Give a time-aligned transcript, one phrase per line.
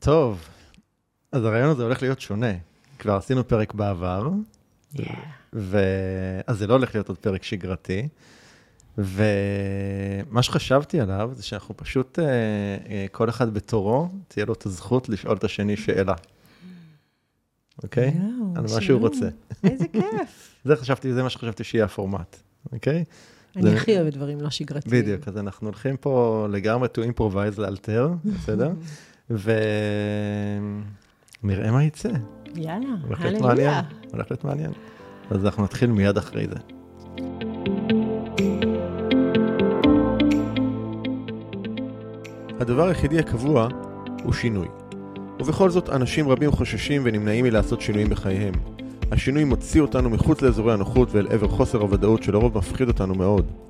[0.00, 0.48] טוב,
[1.32, 2.52] אז הרעיון הזה הולך להיות שונה.
[2.98, 4.28] כבר עשינו פרק בעבר,
[4.94, 5.00] Yeah.
[5.52, 5.78] ו...
[6.46, 8.08] אז זה לא הולך להיות עוד פרק שגרתי.
[8.98, 15.08] ומה שחשבתי עליו זה שאנחנו פשוט, אה, אה, כל אחד בתורו, תהיה לו את הזכות
[15.08, 16.14] לשאול את השני שאלה.
[17.82, 18.12] אוקיי?
[18.16, 19.00] יואו, על מה שהוא.
[19.00, 19.28] רוצה.
[19.64, 20.54] איזה כיף.
[20.64, 22.36] זה חשבתי, זה מה שחשבתי שיהיה הפורמט,
[22.72, 23.04] אוקיי?
[23.56, 25.02] אני הכי אוהבת דברים לא שגרתיים.
[25.02, 28.72] בדיוק, אז אנחנו הולכים פה לגמרי to improvise לאלתר, בסדר?
[31.42, 32.08] ונראה מה יצא.
[32.54, 33.70] יאללה, הולך להיות הללויה.
[33.70, 33.84] מעניין.
[34.12, 34.70] הולך להיות מעניין.
[35.30, 36.56] אז אנחנו נתחיל מיד אחרי זה.
[42.60, 43.68] הדבר היחידי הקבוע
[44.24, 44.68] הוא שינוי.
[45.40, 48.54] ובכל זאת, אנשים רבים חוששים ונמנעים מלעשות שינויים בחייהם.
[49.12, 53.69] השינוי מוציא אותנו מחוץ לאזורי הנוחות ואל עבר חוסר הוודאות שלרוב מפחיד אותנו מאוד.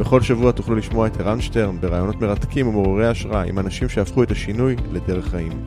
[0.00, 4.30] בכל שבוע תוכלו לשמוע את ערן שטרן ברעיונות מרתקים ומעוררי השראה עם אנשים שהפכו את
[4.30, 5.66] השינוי לדרך חיים.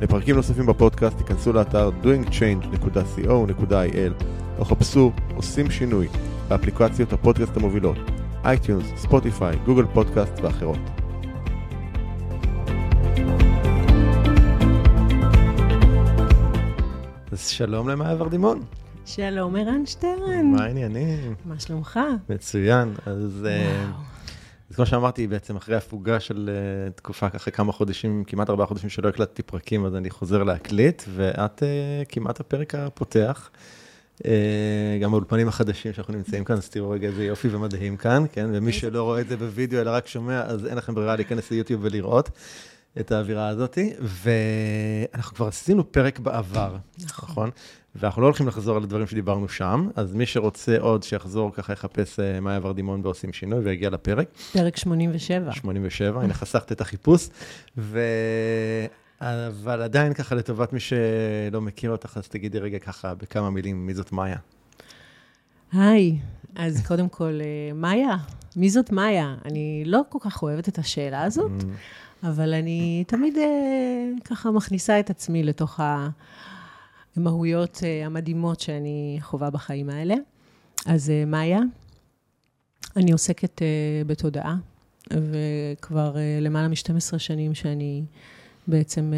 [0.00, 4.12] לפרקים נוספים בפודקאסט תיכנסו לאתר doingchange.co.il
[4.58, 6.08] או חפשו עושים שינוי
[6.48, 7.96] באפליקציות הפודקאסט המובילות
[8.44, 10.78] iTunes, Spotify, Google Podcast ואחרות.
[17.32, 18.60] אז שלום למאיה ורדימון,
[19.06, 20.52] שלום, ערן שטרן.
[20.56, 21.34] מה העניינים?
[21.44, 22.00] מה שלומך?
[22.28, 23.90] מצוין, אז אה.
[24.70, 28.88] אז כמו שאמרתי, בעצם אחרי הפוגה של אה, תקופה, אחרי כמה חודשים, כמעט ארבעה חודשים
[28.90, 33.50] שלא הקלטתי פרקים, אז אני חוזר להקליט, ואת אה, כמעט הפרק הפותח.
[34.24, 38.46] אה, גם באולפנים החדשים שאנחנו נמצאים כאן, אז תראו רגע איזה יופי ומדהים כאן, כן?
[38.52, 41.80] ומי שלא רואה את זה בווידאו, אלא רק שומע, אז אין לכם ברירה להיכנס ליוטיוב
[41.84, 42.30] ולראות
[43.00, 43.78] את האווירה הזאת.
[44.00, 47.50] ואנחנו כבר עשינו פרק בעבר, נכון?
[47.94, 52.18] ואנחנו לא הולכים לחזור על הדברים שדיברנו שם, אז מי שרוצה עוד, שיחזור ככה יחפש
[52.42, 54.28] מאיה ורדימון ועושים שינוי ויגיע לפרק.
[54.52, 55.52] פרק 87.
[55.52, 57.28] 87, הנה חסכת את החיפוש.
[57.78, 58.00] ו...
[59.20, 63.94] אבל עדיין ככה לטובת מי שלא מכיר אותך, אז תגידי רגע ככה בכמה מילים, מי
[63.94, 64.36] זאת מאיה?
[65.72, 66.18] היי,
[66.54, 68.16] אז קודם כל, אה, מאיה,
[68.56, 69.34] מי זאת מאיה?
[69.44, 71.52] אני לא כל כך אוהבת את השאלה הזאת,
[72.22, 73.44] אבל אני תמיד אה,
[74.24, 75.80] ככה מכניסה את עצמי לתוך
[77.16, 80.14] המהויות אה, המדהימות שאני חווה בחיים האלה.
[80.86, 81.60] אז אה, מאיה,
[82.96, 83.62] אני עוסקת
[84.06, 84.56] בתודעה,
[85.12, 88.04] וכבר למעלה מ-12 שנים שאני
[88.66, 89.12] בעצם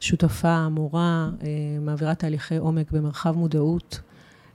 [0.00, 1.30] שותפה, מורה,
[1.80, 4.00] מעבירה תהליכי עומק במרחב מודעות.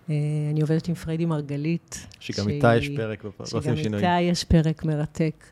[0.08, 2.08] אני עובדת עם פריידי מרגלית.
[2.20, 4.00] שגם שהיא- איתה יש פרק, בפ- שגם ועושים שינוי.
[4.00, 5.46] איתה יש פרק מרתק.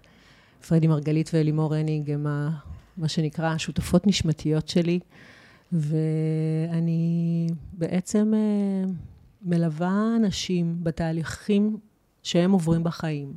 [0.67, 2.49] פריידי מרגלית ואלימור הניג הם ה-
[2.97, 4.99] מה שנקרא השותפות נשמתיות שלי,
[5.71, 8.91] ואני בעצם אה,
[9.41, 11.77] מלווה אנשים בתהליכים
[12.23, 13.33] שהם עוברים בחיים.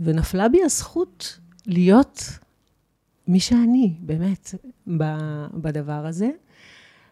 [0.00, 2.22] ונפלה בי הזכות להיות
[3.28, 4.54] מי שאני, באמת,
[5.54, 6.30] בדבר הזה.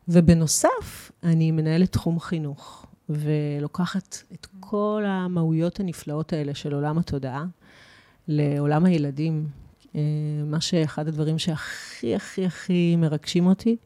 [0.09, 7.45] ובנוסף, אני מנהלת תחום חינוך, ולוקחת את כל המהויות הנפלאות האלה של עולם התודעה
[8.29, 9.47] לעולם הילדים.
[9.95, 10.01] אה,
[10.47, 13.77] מה שאחד הדברים שהכי הכי הכי מרגשים אותי,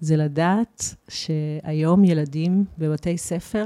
[0.00, 3.64] זה לדעת שהיום ילדים בבתי ספר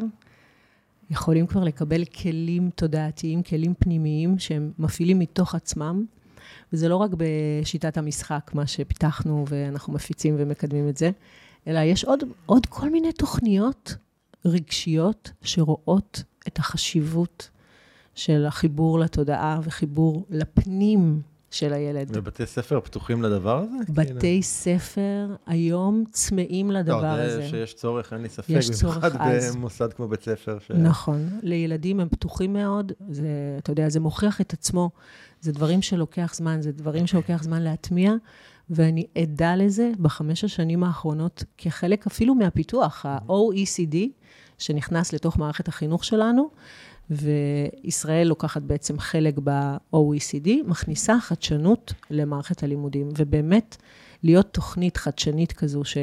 [1.11, 6.05] יכולים כבר לקבל כלים תודעתיים, כלים פנימיים שהם מפעילים מתוך עצמם.
[6.73, 11.11] וזה לא רק בשיטת המשחק, מה שפיתחנו ואנחנו מפיצים ומקדמים את זה,
[11.67, 13.97] אלא יש עוד, עוד כל מיני תוכניות
[14.45, 17.51] רגשיות שרואות את החשיבות
[18.17, 22.11] של החיבור לתודעה וחיבור לפנים של הילד.
[22.17, 23.93] ובתי ספר פתוחים לדבר הזה?
[23.93, 27.37] בתי ספר היום צמאים לדבר לא, הזה.
[27.37, 28.51] זה שיש צורך, אין לי ספק.
[28.51, 29.57] יש צורך במיוחד עז.
[29.57, 30.59] במוסד כמו בית ספר.
[30.59, 30.71] ש...
[30.71, 31.29] נכון.
[31.43, 33.29] לילדים הם פתוחים מאוד, זה,
[33.59, 34.91] אתה יודע, זה מוכיח את עצמו.
[35.41, 38.13] זה דברים שלוקח זמן, זה דברים שלוקח זמן להטמיע,
[38.71, 43.97] ואני עדה לזה בחמש השנים האחרונות כחלק אפילו מהפיתוח, ה-OECD,
[44.59, 46.51] שנכנס לתוך מערכת החינוך שלנו,
[47.11, 53.77] וישראל לוקחת בעצם חלק ב-OECD, מכניסה חדשנות למערכת הלימודים, ובאמת
[54.23, 55.97] להיות תוכנית חדשנית כזו ש...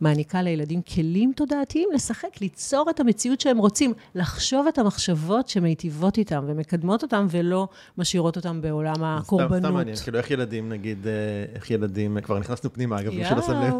[0.00, 6.44] מעניקה לילדים כלים תודעתיים לשחק, ליצור את המציאות שהם רוצים, לחשוב את המחשבות שמיטיבות איתם
[6.46, 7.68] ומקדמות אותם ולא
[7.98, 9.58] משאירות אותם בעולם הקורבנות.
[9.58, 11.12] סתם מעניין, כאילו איך ילדים, נגיד, אה,
[11.54, 13.74] איך ילדים, כבר נכנסנו פנימה, אגב, בשביל לשים לב,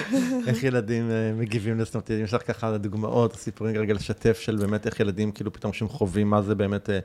[0.48, 4.86] איך ילדים אה, מגיבים לסטות, אם יש לך ככה דוגמאות, סיפורים רגע לשתף של באמת
[4.86, 6.98] איך ילדים, כאילו פתאום שהם חווים מה זה באמת אה,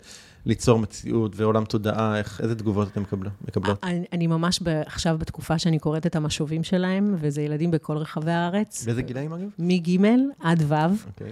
[0.45, 3.83] ליצור מציאות ועולם תודעה, איך, איזה תגובות אתם מקבלות?
[3.83, 8.31] אני, אני ממש ב, עכשיו בתקופה שאני קוראת את המשובים שלהם, וזה ילדים בכל רחבי
[8.31, 8.85] הארץ.
[8.85, 9.47] באיזה גילאים אגב?
[9.59, 9.99] מג'
[10.39, 10.73] עד ו'.
[11.07, 11.31] אוקיי.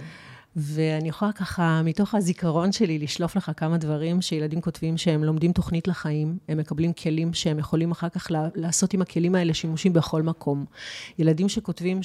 [0.56, 5.88] ואני יכולה ככה, מתוך הזיכרון שלי, לשלוף לך כמה דברים שילדים כותבים שהם לומדים תוכנית
[5.88, 10.64] לחיים, הם מקבלים כלים שהם יכולים אחר כך לעשות עם הכלים האלה שימושים בכל מקום.
[11.18, 12.02] ילדים שכותבים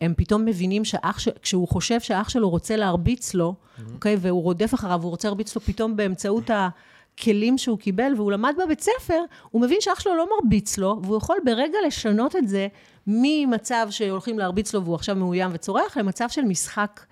[0.00, 1.28] שהם פתאום מבינים שאח, ש...
[1.42, 3.82] כשהוא חושב שאח שלו רוצה להרביץ לו, mm-hmm.
[3.94, 6.68] אוקיי, והוא רודף אחריו, והוא רוצה להרביץ לו פתאום באמצעות ה...
[7.22, 11.16] כלים שהוא קיבל, והוא למד בבית ספר, הוא מבין שאח שלו לא מרביץ לו, והוא
[11.16, 12.68] יכול ברגע לשנות את זה
[13.06, 17.06] ממצב שהולכים להרביץ לו והוא עכשיו מאוים וצורח, למצב של משחק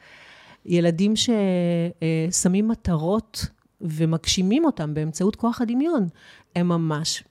[0.67, 3.47] ילדים ששמים מטרות
[3.81, 6.09] ומגשימים אותם באמצעות כוח הדמיון,
[6.56, 7.25] הם ממש,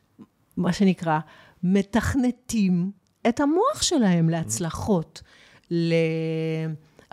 [0.57, 1.19] מה שנקרא,
[1.63, 2.91] מתכנתים
[3.27, 5.21] את המוח שלהם להצלחות,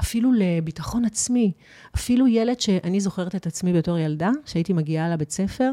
[0.01, 1.53] אפילו לביטחון עצמי.
[1.95, 5.71] אפילו ילד שאני זוכרת את עצמי בתור ילדה, שהייתי מגיעה לבית ספר,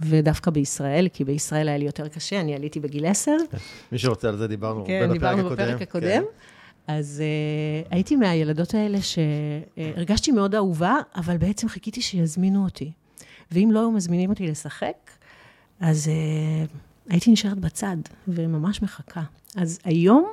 [0.00, 3.36] ודווקא בישראל, כי בישראל היה לי יותר קשה, אני עליתי בגיל עשר.
[3.92, 6.06] מי שרוצה על זה דיברנו כן, דיברנו בפרק הקודם.
[6.06, 6.22] כן.
[6.86, 12.92] אז uh, הייתי מהילדות האלה שהרגשתי uh, מאוד אהובה, אבל בעצם חיכיתי שיזמינו אותי.
[13.50, 15.10] ואם לא היו מזמינים אותי לשחק,
[15.80, 17.96] אז uh, הייתי נשארת בצד,
[18.28, 19.22] וממש מחכה.
[19.56, 20.32] אז היום,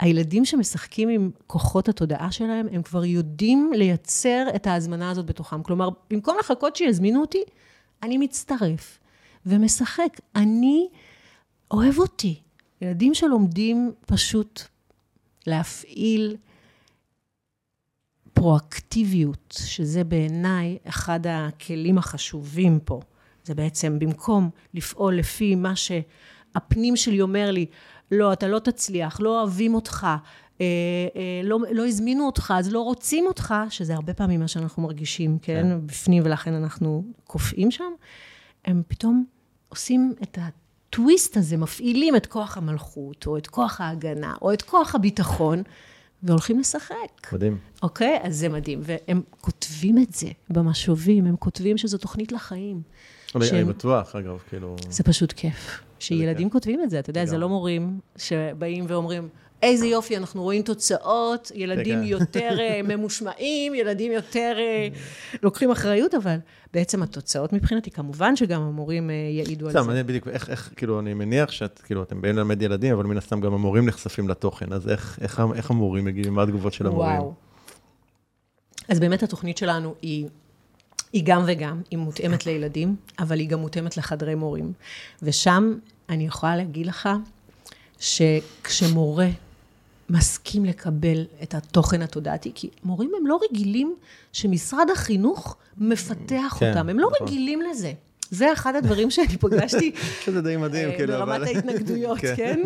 [0.00, 5.62] הילדים שמשחקים עם כוחות התודעה שלהם, הם כבר יודעים לייצר את ההזמנה הזאת בתוכם.
[5.62, 7.42] כלומר, במקום לחכות שיזמינו אותי,
[8.02, 8.98] אני מצטרף
[9.46, 10.20] ומשחק.
[10.36, 10.88] אני
[11.70, 12.40] אוהב אותי.
[12.80, 14.62] ילדים שלומדים פשוט
[15.46, 16.36] להפעיל
[18.32, 23.00] פרואקטיביות, שזה בעיניי אחד הכלים החשובים פה.
[23.44, 27.66] זה בעצם במקום לפעול לפי מה שהפנים שלי אומר לי,
[28.10, 30.66] לא, אתה לא תצליח, לא אוהבים אותך, אה,
[31.16, 35.38] אה, לא, לא הזמינו אותך, אז לא רוצים אותך, שזה הרבה פעמים מה שאנחנו מרגישים,
[35.42, 35.62] כן?
[35.62, 35.86] כן.
[35.86, 37.92] בפנים, ולכן אנחנו קופאים שם,
[38.64, 39.24] הם פתאום
[39.68, 40.38] עושים את.
[40.96, 45.62] הטוויסט הזה, מפעילים את כוח המלכות, או את כוח ההגנה, או את כוח הביטחון,
[46.22, 47.32] והולכים לשחק.
[47.32, 47.58] מדהים.
[47.82, 48.18] אוקיי?
[48.22, 48.80] אז זה מדהים.
[48.82, 52.82] והם כותבים את זה במשובים, הם כותבים שזו תוכנית לחיים.
[53.34, 54.76] אני בטוח, אגב, כאילו...
[54.90, 55.80] זה פשוט כיף.
[55.98, 59.28] שילדים כותבים את זה, אתה יודע, זה לא מורים שבאים ואומרים,
[59.62, 64.88] איזה יופי, אנחנו רואים תוצאות, ילדים יותר אה, ממושמעים, ילדים יותר אה,
[65.42, 66.36] לוקחים אחריות, אבל
[66.74, 69.78] בעצם התוצאות מבחינתי, כמובן שגם המורים אה, יעידו על זה.
[69.78, 73.04] סתם, אני בדיוק, איך, איך, כאילו, אני מניח שאת, כאילו, אתם באים ללמד ילדים, אבל
[73.04, 76.86] מן הסתם גם המורים נחשפים לתוכן, אז איך, איך, איך המורים מגיבים, מה התגובות של
[76.86, 77.10] המורים?
[77.10, 77.34] וואו.
[78.88, 80.28] אז באמת התוכנית שלנו היא...
[81.16, 84.72] היא גם וגם, היא מותאמת לילדים, אבל היא גם מותאמת לחדרי מורים.
[85.22, 85.74] ושם
[86.08, 87.08] אני יכולה להגיד לך
[87.98, 89.28] שכשמורה
[90.10, 93.96] מסכים לקבל את התוכן התודעתי, כי מורים הם לא רגילים
[94.32, 97.28] שמשרד החינוך מפתח כן, אותם, הם לא נכון.
[97.28, 97.92] רגילים לזה.
[98.30, 99.92] זה אחד הדברים שאני פגשתי.
[100.24, 101.24] שזה די מדהים, כאילו, אבל...
[101.24, 102.34] ברמת ההתנגדויות, כן?
[102.36, 102.60] כן?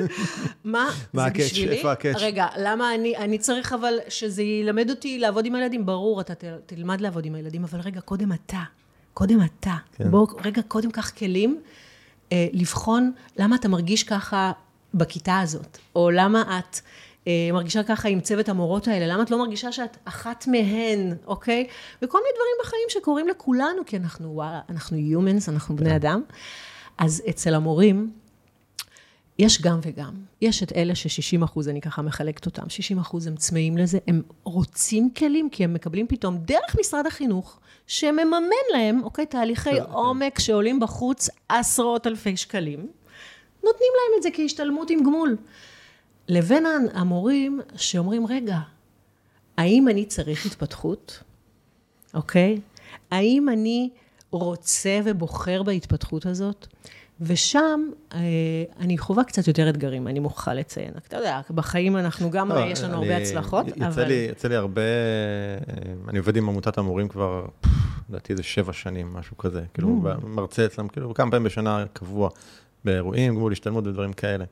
[0.65, 1.53] מה, מה ה catch?
[1.69, 2.17] איפה ה catch?
[2.19, 5.87] רגע, למה אני, אני צריך אבל שזה ילמד אותי לעבוד עם הילדים?
[5.87, 6.33] ברור, אתה
[6.67, 8.63] תלמד לעבוד עם הילדים, אבל רגע, קודם אתה.
[9.15, 9.75] קודם אתה.
[9.97, 10.11] כן.
[10.11, 11.61] בוא, רגע, קודם קח כלים,
[12.33, 14.53] אה, לבחון למה אתה מרגיש ככה
[14.95, 16.81] בכיתה הזאת, או למה את...
[17.27, 19.15] אה, מרגישה ככה עם צוות המורות האלה?
[19.15, 21.67] למה את לא מרגישה שאת אחת מהן, אוקיי?
[22.03, 25.95] וכל מיני דברים בחיים שקורים לכולנו, כי אנחנו, וואלה, אנחנו humans, אנחנו בני כן.
[25.95, 26.23] אדם.
[26.99, 28.11] אז אצל המורים,
[29.39, 30.15] יש גם וגם.
[30.41, 34.23] יש את אלה ש-60 אחוז, אני ככה מחלקת אותם, 60 אחוז הם צמאים לזה, הם
[34.45, 38.41] רוצים כלים, כי הם מקבלים פתאום דרך משרד החינוך, שמממן
[38.73, 39.83] להם, אוקיי, תהליכי כן.
[39.83, 42.79] עומק שעולים בחוץ עשרות אלפי שקלים,
[43.65, 45.37] נותנים להם את זה כהשתלמות עם גמול.
[46.31, 48.59] לבין המורים שאומרים, רגע,
[49.57, 51.23] האם אני צריך התפתחות?
[52.15, 52.61] אוקיי?
[53.11, 53.91] האם אני
[54.31, 56.67] רוצה ובוחר בהתפתחות הזאת?
[57.21, 57.81] ושם
[58.15, 58.19] אה,
[58.81, 60.93] אני חווה קצת יותר אתגרים, אני מוכרחה לציין.
[61.09, 64.05] אתה יודע, בחיים אנחנו גם, לא, יש לנו אני, הרבה הצלחות, יצא אבל...
[64.05, 67.47] לי, יצא לי הרבה, אה, אני עובד עם עמותת המורים כבר,
[68.09, 69.63] לדעתי זה שבע שנים, משהו כזה.
[69.75, 70.27] כאילו, mm.
[70.27, 72.29] מרצה אצלם, כאילו, כמה פעמים בשנה קבוע,
[72.85, 74.45] באירועים, גמול השתלמות ודברים כאלה.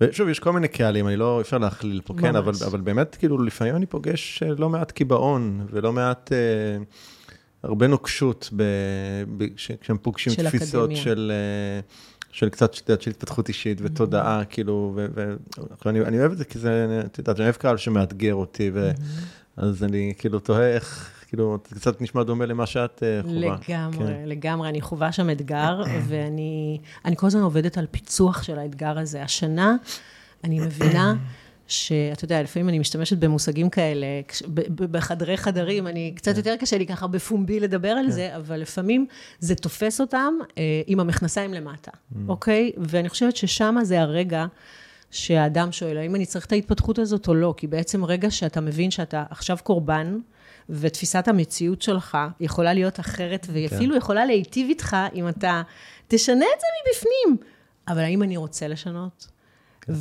[0.00, 3.42] ושוב, יש כל מיני קהלים, אני לא, אפשר להכליל פה, כן, אבל, אבל באמת, כאילו,
[3.42, 6.84] לפעמים אני פוגש אה, לא מעט קיבעון, ולא מעט, אה,
[7.62, 8.62] הרבה נוקשות, ב,
[9.36, 9.44] ב,
[9.80, 11.02] כשהם פוגשים תפיסות אקדמיה.
[11.02, 11.32] של...
[11.34, 11.80] אה,
[12.32, 14.98] של קצת, את יודעת, של התפתחות אישית ותודעה, כאילו,
[15.84, 18.70] ואני אוהב את זה כי זה, את יודעת, אני אוהב קהל שמאתגר אותי,
[19.56, 23.34] אז אני כאילו תוהה איך, כאילו, זה קצת נשמע דומה למה שאת אה, חווה.
[23.34, 24.22] לגמרי, כן.
[24.26, 24.68] לגמרי.
[24.68, 26.78] אני חווה שם אתגר, ואני
[27.16, 29.22] כל הזמן עובדת על פיצוח של האתגר הזה.
[29.22, 29.76] השנה,
[30.44, 31.14] אני מבינה
[31.66, 34.06] שאתה יודע, לפעמים אני משתמשת במושגים כאלה,
[34.74, 38.10] בחדרי חדרים, אני, קצת יותר קשה לי ככה בפומבי לדבר על כן.
[38.10, 39.06] זה, אבל לפעמים
[39.38, 42.16] זה תופס אותם אה, עם המכנסיים למטה, mm.
[42.28, 42.72] אוקיי?
[42.76, 44.46] ואני חושבת ששם זה הרגע
[45.10, 47.54] שהאדם שואל, האם אני צריך את ההתפתחות הזאת או לא?
[47.56, 50.18] כי בעצם רגע שאתה מבין שאתה עכשיו קורבן,
[50.70, 53.76] ותפיסת המציאות שלך יכולה להיות אחרת, והיא כן.
[53.76, 55.62] אפילו יכולה להיטיב איתך אם אתה
[56.08, 57.48] תשנה את זה מבפנים.
[57.88, 59.28] אבל האם אני רוצה לשנות?
[59.80, 59.92] כן.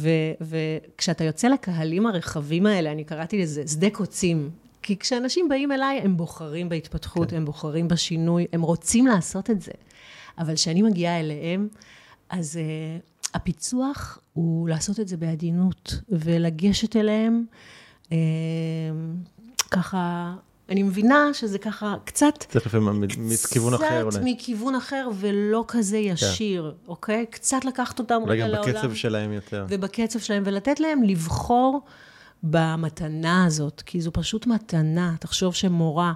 [0.41, 4.49] וכשאתה יוצא לקהלים הרחבים האלה, אני קראתי לזה שדה קוצים.
[4.81, 7.35] כי כשאנשים באים אליי, הם בוחרים בהתפתחות, כן.
[7.35, 9.71] הם בוחרים בשינוי, הם רוצים לעשות את זה.
[10.37, 11.67] אבל כשאני מגיעה אליהם,
[12.29, 17.45] אז uh, הפיצוח הוא לעשות את זה בעדינות, ולגשת אליהם
[18.03, 18.09] uh,
[19.71, 20.33] ככה
[20.69, 22.43] אני מבינה שזה ככה קצת...
[22.49, 24.11] צריך לפעמים מכיוון אחר אולי.
[24.11, 26.13] קצת מכיוון אחר ולא כזה כן.
[26.13, 26.89] ישיר, כן.
[26.91, 27.25] אוקיי?
[27.29, 28.63] קצת לקחת אותם רגע לעולם.
[28.63, 29.65] אולי גם בקצב שלהם יותר.
[29.69, 31.81] ובקצב שלהם, ולתת להם לבחור
[32.43, 35.15] במתנה הזאת, כי זו פשוט מתנה.
[35.19, 36.13] תחשוב שמורה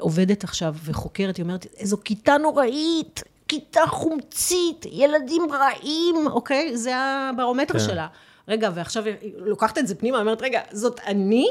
[0.00, 6.76] עובדת עכשיו וחוקרת, היא אומרת, איזו כיתה נוראית, כיתה חומצית, ילדים רעים, אוקיי?
[6.76, 7.78] זה הברומטר כן.
[7.78, 8.06] שלה.
[8.48, 11.48] רגע, ועכשיו היא לוקחת את זה פנימה, אומרת, רגע, זאת אני?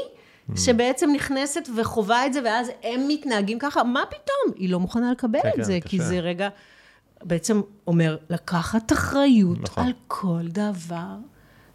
[0.56, 4.56] שבעצם נכנסת וחווה את זה, ואז הם מתנהגים ככה, מה פתאום?
[4.56, 6.48] היא לא מוכנה לקבל כן, את כן, זה, כי זה רגע,
[7.22, 9.86] בעצם אומר, לקחת אחריות נכון.
[9.86, 11.16] על כל דבר.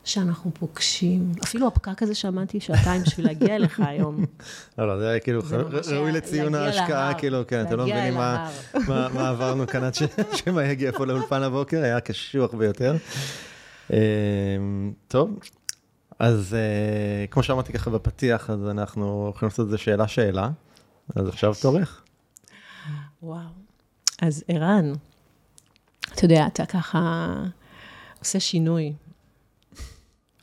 [0.03, 4.25] שאנחנו פוגשים, אפילו הפקק הזה שעמדתי שעתיים בשביל להגיע אליך היום.
[4.77, 5.41] לא, לא, זה היה כאילו
[5.91, 8.49] ראוי לציון ההשקעה, כאילו, כן, אתם לא מבינים מה
[9.29, 9.93] עברנו כאן עד
[10.33, 12.95] שמה יגיע פה לאולפן הבוקר, היה קשוח ביותר.
[13.93, 13.97] אמ,
[15.07, 15.39] טוב,
[16.19, 20.49] אז uh, כמו שאמרתי ככה בפתיח, אז אנחנו יכולים לעשות את זה שאלה-שאלה.
[21.15, 22.03] אז עכשיו תורך.
[23.23, 23.39] וואו.
[24.21, 24.93] אז ערן,
[26.13, 27.33] אתה יודע, אתה ככה
[28.19, 28.93] עושה שינוי.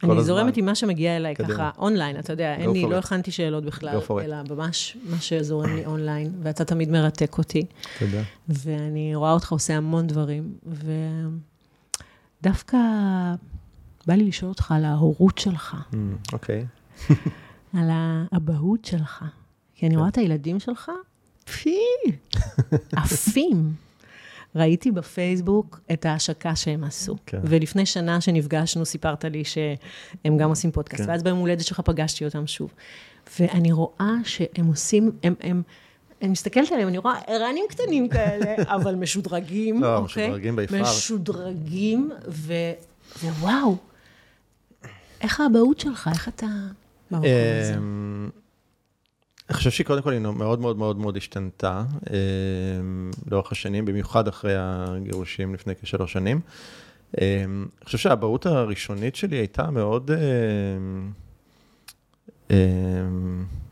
[0.04, 0.23] אני.
[0.23, 1.54] זורמת עם מה שמגיע אליי קדימה.
[1.54, 5.87] ככה אונליין, אתה יודע, אין לי, לא הכנתי שאלות בכלל, אלא ממש מה שזורם לי
[5.87, 7.66] אונליין, ואתה תמיד מרתק אותי.
[7.99, 8.23] תודה.
[8.49, 10.54] ואני רואה אותך עושה המון דברים,
[12.40, 12.78] ודווקא
[14.07, 15.76] בא לי לשאול אותך על ההורות שלך.
[15.92, 15.97] Mm,
[16.33, 16.66] אוקיי.
[17.78, 19.25] על האבהות שלך.
[19.75, 19.99] כי אני כן.
[19.99, 20.90] רואה את הילדים שלך,
[21.45, 21.76] פי,
[22.97, 23.75] עפים.
[24.54, 27.16] ראיתי בפייסבוק את ההשקה שהם עשו.
[27.26, 27.38] כן.
[27.45, 31.11] ולפני שנה שנפגשנו, סיפרת לי שהם גם עושים פודקאסט, כן.
[31.11, 32.75] ואז ביום הולדת שלך פגשתי אותם שוב.
[33.40, 35.62] ואני רואה שהם עושים, הם, הם,
[36.23, 40.26] אני מסתכלת עליהם, אני רואה ערנים קטנים כאלה, אבל משודרגים, לא, אוקיי?
[40.26, 40.83] משודרגים ביפר.
[40.83, 42.54] משודרגים, ו...
[43.23, 43.76] ווואו,
[45.21, 46.11] איך האבהות שלך?
[46.12, 46.47] איך אתה
[49.50, 54.28] אני חושב שהיא קודם כל היא מאוד מאוד מאוד מאוד השתנתה אמ, לאורך השנים, במיוחד
[54.28, 56.40] אחרי הגירושים לפני כשלוש שנים.
[57.21, 60.11] אמ, אני חושב שהאבהות הראשונית שלי הייתה מאוד,
[62.50, 62.54] לא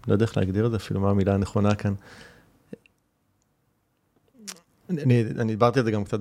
[0.08, 1.94] יודע איך להגדיר את זה אפילו, מה המילה הנכונה כאן.
[4.90, 6.18] אני, אני דיברתי על זה גם קצת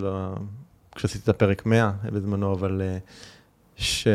[0.96, 2.98] כשעשיתי את הפרק 100 בזמנו, אבל אה,
[3.76, 4.08] ש...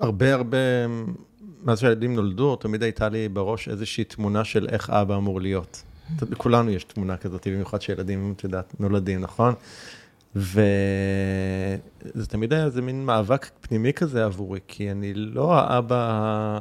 [0.00, 0.58] הרבה הרבה,
[1.64, 5.82] מאז שהילדים נולדו, תמיד הייתה לי בראש איזושהי תמונה של איך אבא אמור להיות.
[6.30, 9.54] לכולנו יש תמונה כזאת, במיוחד שילדים, את יודעת, נולדים, נכון?
[10.36, 10.56] וזה
[12.28, 16.58] תמיד היה איזה מין מאבק פנימי כזה עבורי, כי אני לא האבא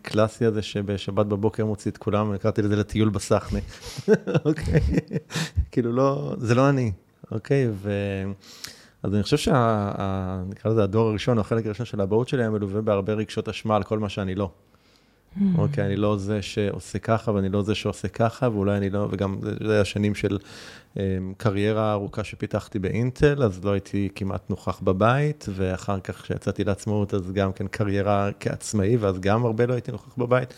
[0.00, 3.58] הקלאסי הזה שבשבת בבוקר מוציא את כולם, קראתי לזה לטיול בסחנה,
[4.44, 4.80] אוקיי?
[5.70, 6.92] כאילו לא, זה לא אני,
[7.30, 7.68] אוקיי?
[7.72, 7.90] ו...
[9.02, 12.80] אז אני חושב שנקרא לזה הדור הראשון, או החלק הראשון של האבהות שלי, היה מלווה
[12.80, 14.50] בהרבה רגשות אשמה על כל מה שאני לא.
[15.36, 15.40] Hmm.
[15.58, 19.36] אוקיי, אני לא זה שעושה ככה, ואני לא זה שעושה ככה, ואולי אני לא, וגם
[19.66, 20.38] זה היה שנים של
[20.94, 20.98] um,
[21.36, 27.32] קריירה ארוכה שפיתחתי באינטל, אז לא הייתי כמעט נוכח בבית, ואחר כך כשיצאתי לעצמאות, אז
[27.32, 30.54] גם כן קריירה כעצמאי, ואז גם הרבה לא הייתי נוכח בבית.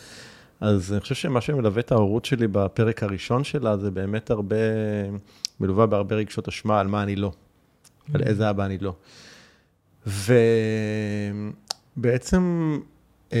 [0.61, 4.55] אז אני חושב שמה שמלווה את ההורות שלי בפרק הראשון שלה, זה באמת הרבה,
[5.59, 7.31] מלווה בהרבה רגשות אשמה על מה אני לא.
[8.13, 8.95] על איזה אבא אני לא.
[11.95, 12.79] ובעצם,
[13.33, 13.37] אמ,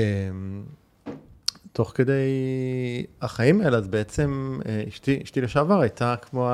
[1.73, 2.29] תוך כדי
[3.21, 6.47] החיים האלה, אז בעצם אה, אשתי, אשתי לשעבר הייתה כמו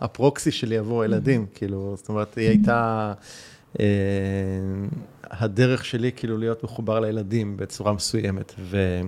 [0.00, 3.12] הפרוקסי שלי עבור הילדים, כאילו, זאת אומרת, היא הייתה
[3.80, 3.84] אה,
[5.30, 8.54] הדרך שלי כאילו להיות מחובר לילדים בצורה מסוימת.
[8.58, 9.00] ו...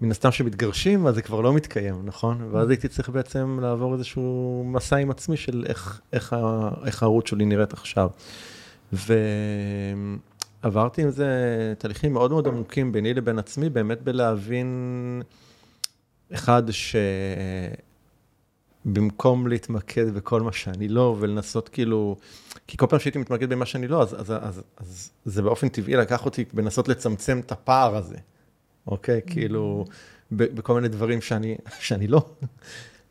[0.00, 2.48] מן הסתם שמתגרשים, אז זה כבר לא מתקיים, נכון?
[2.50, 6.36] ואז הייתי צריך בעצם לעבור איזשהו מסע עם עצמי של איך, איך,
[6.86, 8.08] איך ההורות שלי נראית עכשיו.
[10.62, 11.28] ועברתי עם זה
[11.78, 15.22] תהליכים מאוד מאוד עמוקים ביני לבין עצמי, באמת בלהבין,
[16.32, 16.62] אחד,
[18.84, 22.16] שבמקום להתמקד בכל מה שאני לא, ולנסות כאילו,
[22.66, 25.96] כי כל פעם שהייתי מתמקד במה שאני לא, אז, אז, אז, אז זה באופן טבעי
[25.96, 28.16] לקח אותי בנסות לצמצם את הפער הזה.
[28.86, 29.18] אוקיי?
[29.18, 29.32] Mm-hmm.
[29.32, 29.84] כאילו,
[30.32, 32.26] בכל מיני דברים שאני, שאני לא.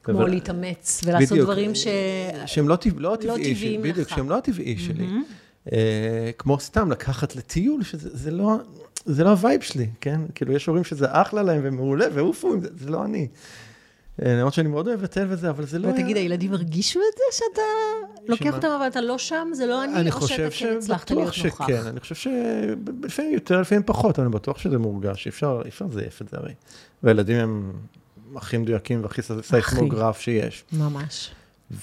[0.03, 0.29] כמו אבל...
[0.29, 1.87] להתאמץ ולעשות בדיוק, דברים ש...
[2.45, 3.91] שהם לא, טבע, לא, לא טבעי, טבעיים לך.
[3.91, 4.79] בדיוק, שהם לא הטבעי mm-hmm.
[4.79, 5.07] שלי.
[5.71, 8.55] אה, כמו סתם לקחת לטיול, שזה זה לא,
[9.05, 10.21] זה לא ה vibe שלי, כן?
[10.35, 13.27] כאילו, יש הורים שזה אחלה להם ומעולה, ועופו, זה, זה לא אני.
[14.25, 15.87] אה, למרות שאני מאוד אוהב לטייל וזה, אבל זה לא...
[15.87, 17.61] ותגיד, הילדים הרגישו את זה שאתה
[18.27, 21.41] לוקח אותם, אבל אתה לא שם, זה לא אני, או שאתה כן הצלחת להיות נוכח?
[21.41, 25.61] אני חושב שכן, אני חושב שלפעמים יותר, לפעמים פחות, אני בטוח שזה מורגש, אי אפשר
[25.89, 26.53] לזייף את זה הרי.
[27.03, 27.71] והילדים הם
[28.35, 30.63] הכי מדויקים והכי סייסמוגרף שיש.
[30.73, 31.31] ממש.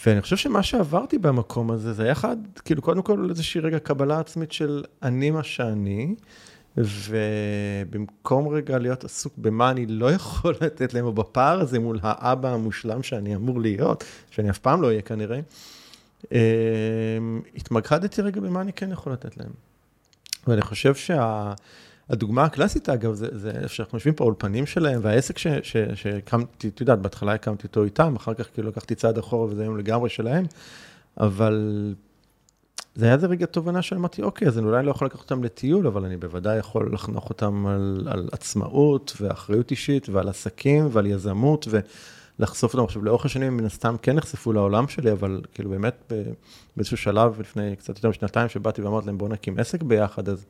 [0.06, 4.20] ואני חושב שמה שעברתי במקום הזה, זה היה אחד, כאילו, קודם כל איזושהי רגע קבלה
[4.20, 6.14] עצמית של אני מה שאני.
[6.76, 12.48] ובמקום רגע להיות עסוק במה אני לא יכול לתת להם, או בפער הזה מול האבא
[12.48, 15.40] המושלם שאני אמור להיות, שאני אף פעם לא אהיה כנראה,
[16.32, 19.50] אמ, התמקדתי רגע במה אני כן יכול לתת להם.
[20.46, 22.46] ואני חושב שהדוגמה שה...
[22.46, 25.38] הקלאסית, אגב, זה, זה שאנחנו יושבים פה האולפנים שלהם, והעסק
[25.94, 29.78] שהקמתי, את יודעת, בהתחלה הקמתי אותו איתם, אחר כך כאילו לקחתי צעד אחורה וזה היום
[29.78, 30.44] לגמרי שלהם,
[31.20, 31.94] אבל
[32.96, 35.86] זה היה איזה רגע תובנה שאמרתי, אוקיי, אז אני אולי לא יכול לקחת אותם לטיול,
[35.86, 41.68] אבל אני בוודאי יכול לחנוך אותם על, על עצמאות ואחריות אישית ועל עסקים ועל יזמות
[42.38, 42.84] ולחשוף אותם.
[42.84, 46.12] עכשיו, לאורך השנים, מן הסתם כן נחשפו לעולם שלי, אבל כאילו באמת
[46.76, 50.46] באיזשהו שלב, לפני קצת יותר משנתיים, שבאתי ואמרתי להם, בואו נקים עסק ביחד, אז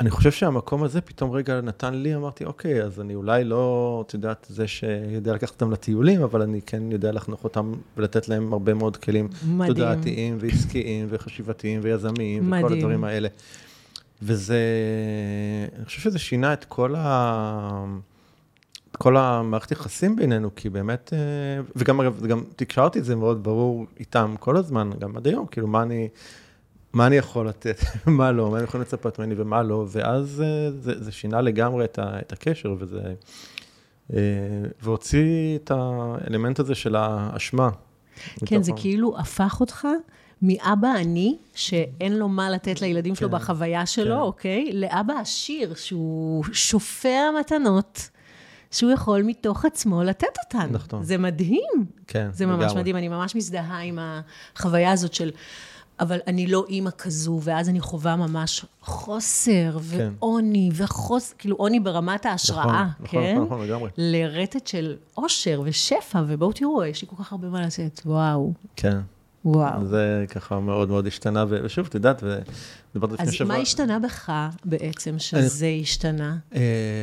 [0.00, 4.14] אני חושב שהמקום הזה פתאום רגע נתן לי, אמרתי, אוקיי, אז אני אולי לא, את
[4.14, 8.74] יודעת, זה שיודע לקחת אותם לטיולים, אבל אני כן יודע לחנוך אותם ולתת להם הרבה
[8.74, 9.74] מאוד כלים מדהים.
[9.74, 12.64] תודעתיים ועסקיים וחשיבתיים ויזמיים, מדהים.
[12.64, 13.28] וכל הדברים האלה.
[14.22, 14.58] וזה,
[15.76, 17.84] אני חושב שזה שינה את כל ה...
[18.90, 23.42] את כל המערכת יחסים בינינו, כי באמת, אה, וגם אגב, גם תקשרתי את זה מאוד
[23.44, 26.08] ברור איתם כל הזמן, גם עד היום, כאילו, מה אני...
[26.92, 30.70] מה אני יכול לתת, מה לא, מה אני יכול לצפות ממני ומה לא, ואז אה,
[30.80, 33.14] זה, זה שינה לגמרי את, ה, את הקשר, וזה...
[34.12, 34.18] אה,
[34.82, 37.68] והוציא את האלמנט הזה של האשמה.
[38.46, 39.88] כן, זה כאילו הפך אותך
[40.42, 44.20] מאבא עני, שאין לו מה לתת לילדים שלו כן, בחוויה שלו, כן.
[44.20, 44.72] אוקיי?
[44.72, 48.10] לאבא עשיר, שהוא שופע מתנות.
[48.70, 50.68] שהוא יכול מתוך עצמו לתת אותן.
[50.70, 51.02] נכון.
[51.02, 51.86] זה מדהים.
[52.06, 52.80] כן, זה ממש לגמרי.
[52.80, 55.30] מדהים, אני ממש מזדהה עם החוויה הזאת של...
[56.00, 60.12] אבל אני לא אימא כזו, ואז אני חווה ממש חוסר כן.
[60.18, 63.34] ועוני, וחוסר, כאילו עוני ברמת ההשראה, נכון, כן?
[63.34, 63.90] נכון, נכון, לגמרי.
[63.96, 68.52] לרטט של עושר ושפע, ובואו תראו, יש לי כל כך הרבה מה לתת, וואו.
[68.76, 68.98] כן.
[69.44, 69.86] וואו.
[69.86, 73.54] זה ככה מאוד מאוד השתנה, ושוב, את יודעת, ודיברת לפני שבוע...
[73.54, 74.32] אז מה השתנה בך
[74.64, 75.80] בעצם, שזה אני...
[75.82, 76.36] השתנה?
[76.54, 76.60] אה,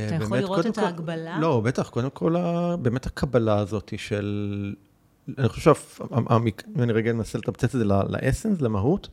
[0.08, 1.40] אתה יכול לראות את ההגבלה?
[1.40, 2.36] לא, בטח, קודם כל,
[2.82, 4.74] באמת הקבלה הזאת של
[5.38, 5.74] אני חושב
[6.76, 9.10] אם אני רגע אנסה לתמצת את זה לאסנס, למהות,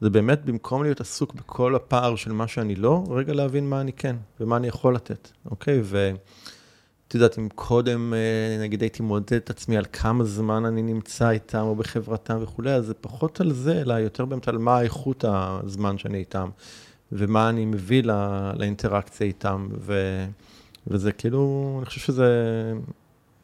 [0.00, 3.92] זה באמת במקום להיות עסוק בכל הפער של מה שאני לא, רגע להבין מה אני
[3.92, 5.80] כן, ומה אני יכול לתת, אוקיי?
[5.84, 11.30] ואת יודעת, אם קודם, אה, נגיד, הייתי מודד את עצמי על כמה זמן אני נמצא
[11.30, 15.24] איתם או בחברתם וכולי, אז זה פחות על זה, אלא יותר באמת על מה איכות
[15.28, 16.48] הזמן שאני איתם,
[17.12, 18.14] ומה אני מביא לא,
[18.54, 20.24] לאינטראקציה איתם, ו,
[20.86, 22.72] וזה כאילו, אני חושב שזה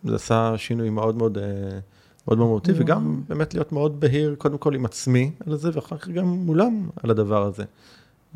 [0.05, 1.39] זה עשה שינוי מאוד מאוד...
[1.39, 1.79] אה,
[2.27, 5.99] מאוד מאוד מהותי, וגם באמת להיות מאוד בהיר, קודם כל עם עצמי על זה, ואחר
[5.99, 7.65] כך גם מולם על הדבר הזה.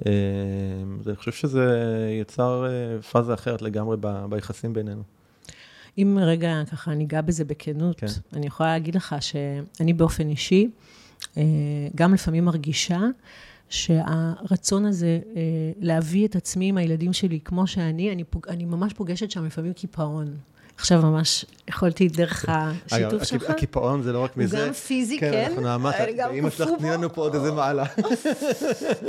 [0.06, 0.12] אה,
[1.06, 1.66] אני חושב שזה
[2.20, 5.02] יצר אה, פאזה אחרת לגמרי ב, ביחסים בינינו.
[5.98, 8.06] אם רגע ככה ניגע בזה בכנות, כן.
[8.32, 10.70] אני יכולה להגיד לך שאני באופן אישי,
[11.36, 11.42] אה,
[11.94, 13.00] גם לפעמים מרגישה
[13.68, 15.20] שהרצון הזה
[15.80, 19.72] להביא את עצמי עם הילדים שלי כמו שאני, אני, פוג, אני ממש פוגשת שם לפעמים
[19.72, 20.36] קיפאון.
[20.78, 23.50] עכשיו ממש יכולתי דרך השיתוף שלך.
[23.50, 24.58] הקיפאון זה לא רק מזה.
[24.58, 25.30] הוא גם פיזי, כן.
[25.32, 25.94] כן, אנחנו נעמת,
[26.32, 27.84] אמא שלך תני לנו פה עוד איזה מעלה.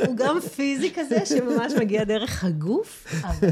[0.08, 3.49] הוא גם פיזי כזה, שממש מגיע דרך הגוף, אבל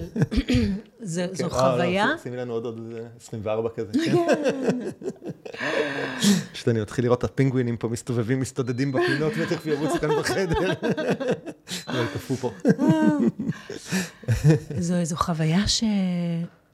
[1.01, 2.07] זו כן, אה, חוויה.
[2.23, 2.79] שימי לנו עוד
[3.17, 3.91] 24 כזה.
[4.05, 4.25] כן.
[6.53, 10.73] פשוט אני מתחיל לראות את הפינגווינים פה מסתובבים, מסתודדים בפינות, ותכף ירוצו כאן בחדר.
[11.87, 12.51] אבל קפוא פה.
[14.79, 15.83] זו חוויה ש...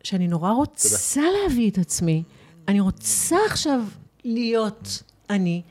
[0.03, 1.27] שאני נורא רוצה תודה.
[1.43, 2.23] להביא את עצמי.
[2.67, 3.79] אני רוצה עכשיו
[4.23, 5.61] להיות אני,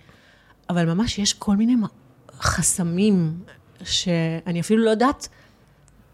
[0.70, 1.76] אבל ממש יש כל מיני
[2.40, 3.38] חסמים
[3.84, 5.28] שאני אפילו לא יודעת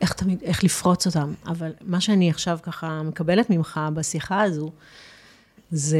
[0.00, 1.34] איך תמיד, איך לפרוץ אותם.
[1.46, 4.70] אבל מה שאני עכשיו ככה מקבלת ממך בשיחה הזו,
[5.70, 5.98] זה,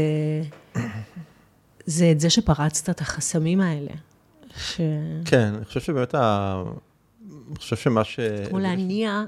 [1.87, 3.91] זה את זה שפרצת את החסמים האלה.
[4.57, 4.81] ש...
[5.25, 6.63] כן, אני חושב שבאמת ה...
[7.49, 8.21] אני חושב שמה ש...
[8.49, 9.25] כמו להניע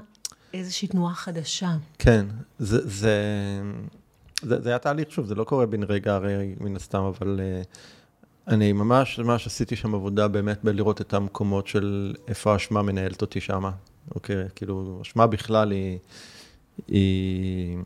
[0.53, 1.71] איזושהי תנועה חדשה.
[1.99, 2.25] כן,
[2.59, 3.21] זה, זה,
[4.41, 7.67] זה, זה היה תהליך, שוב, זה לא קורה בן רגע הרי מן הסתם, אבל uh,
[8.47, 13.41] אני ממש, ממש עשיתי שם עבודה באמת בלראות את המקומות של איפה האשמה מנהלת אותי
[13.41, 13.63] שם.
[14.15, 15.97] אוקיי, כאילו, אשמה בכלל היא,
[16.87, 17.77] היא,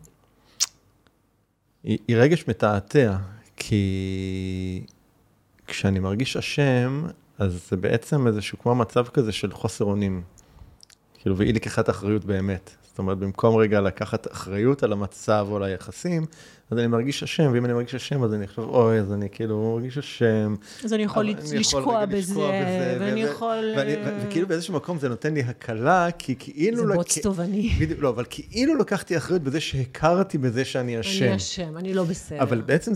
[1.83, 3.17] היא, היא רגש מתעתע,
[3.55, 4.85] כי
[5.67, 7.05] כשאני מרגיש אשם,
[7.37, 10.23] אז זה בעצם איזשהו כמו מצב כזה של חוסר אונים.
[11.23, 12.71] כאילו, ואי לקיחת אחריות באמת.
[12.87, 16.25] זאת אומרת, במקום רגע לקחת אחריות על המצב או על היחסים,
[16.71, 19.73] אז אני מרגיש אשם, ואם אני מרגיש אשם, אז אני חושב, אוי, אז אני כאילו
[19.75, 20.55] מרגיש אשם.
[20.83, 22.41] אז אני יכול לשקוע בזה,
[22.99, 23.73] ואני יכול...
[24.27, 26.87] וכאילו באיזשהו מקום זה נותן לי הקלה, כי כאילו...
[26.87, 27.71] זה בוץ תובעני.
[27.99, 31.25] לא, אבל כאילו לקחתי אחריות בזה שהכרתי בזה שאני אשם.
[31.25, 32.41] אני אשם, אני לא בסדר.
[32.41, 32.91] אבל בעצם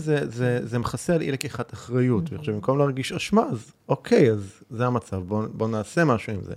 [0.62, 2.32] זה מכסה על אי לקיחת אחריות.
[2.32, 6.54] ועכשיו, במקום להרגיש אשמה, אז אוקיי, אז זה המצב, בואו נעשה משהו עם זה.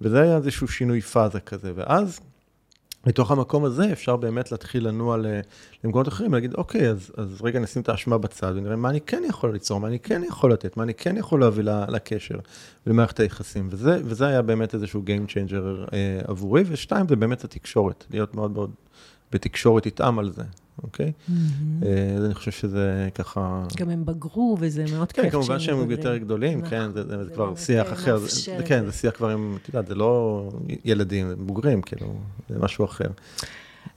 [0.00, 2.20] וזה היה איזשהו שינוי פאזה כזה, ואז...
[3.06, 5.16] מתוך המקום הזה אפשר באמת להתחיל לנוע
[5.84, 9.22] למקומות אחרים, ולהגיד, אוקיי, אז, אז רגע נשים את האשמה בצד, ונראה מה אני כן
[9.28, 12.38] יכול ליצור, מה אני כן יכול לתת, מה אני כן יכול להביא לקשר
[12.86, 13.68] ולמערכת היחסים.
[13.70, 18.50] וזה, וזה היה באמת איזשהו Game Changer אה, עבורי, ושתיים, זה באמת התקשורת, להיות מאוד
[18.50, 18.70] מאוד
[19.32, 20.42] בתקשורת איתם על זה,
[20.82, 21.12] אוקיי?
[21.28, 21.86] Mm-hmm.
[22.18, 23.62] אז אני חושב שזה ככה...
[23.76, 26.70] גם הם בגרו, וזה מאוד כן, כיף שהם כמובן שהם יותר גדולים, נכון.
[26.70, 28.16] כן, זה, זה, זה כבר שיח אחר.
[28.16, 30.48] זה, כן, זה שיח כבר עם, את יודעת, זה לא
[30.84, 32.14] ילדים, זה בוגרים, כאילו,
[32.48, 33.08] זה משהו אחר.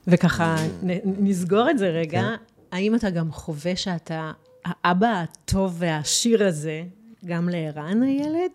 [0.06, 0.56] וככה,
[1.04, 2.20] נסגור את זה רגע.
[2.20, 2.34] כן.
[2.72, 4.32] האם אתה גם חווה שאתה
[4.64, 6.82] האבא הטוב והעשיר הזה,
[7.24, 8.50] גם לערן הילד?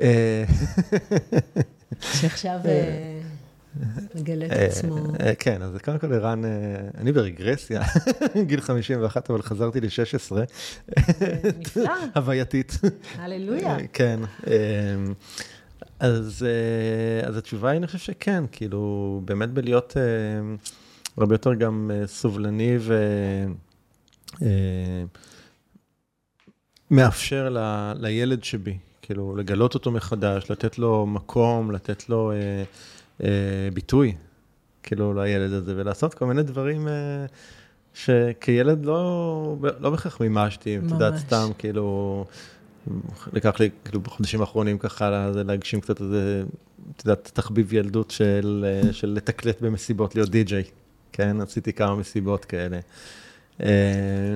[0.00, 0.44] אה,
[2.00, 2.58] שעכשיו...
[4.14, 4.96] מגלה את אה, עצמו.
[5.20, 6.50] אה, כן, אז קודם כל ערן, אה,
[6.98, 7.82] אני ברגרסיה,
[8.46, 10.36] גיל 51, אבל חזרתי ל-16.
[11.58, 11.90] נפלא.
[12.16, 12.78] הווייתית.
[13.18, 13.76] הללויה.
[13.92, 14.20] כן.
[16.00, 16.46] אז,
[17.26, 19.96] אז התשובה היא, אני חושב שכן, כאילו, באמת בלהיות
[21.16, 22.94] הרבה יותר גם סובלני ו...
[26.90, 32.32] מאפשר ל, לילד שבי, כאילו, לגלות אותו מחדש, לתת לו מקום, לתת לו...
[32.32, 32.64] אה,
[33.74, 34.14] ביטוי,
[34.86, 36.92] כאילו, לילד הזה, ולעשות כל מיני דברים אה,
[37.94, 42.24] שכילד לא, לא בהכרח מימשתי, את יודעת, סתם, כאילו,
[43.32, 46.44] לקח לי, כאילו, בחודשים האחרונים ככה, להגשים קצת איזה,
[46.96, 50.64] את יודעת, תחביב ילדות של, אה, של לתקלט במסיבות, להיות די-ג'יי,
[51.12, 51.40] כן?
[51.40, 52.78] עשיתי כמה מסיבות כאלה.
[53.60, 54.34] אה,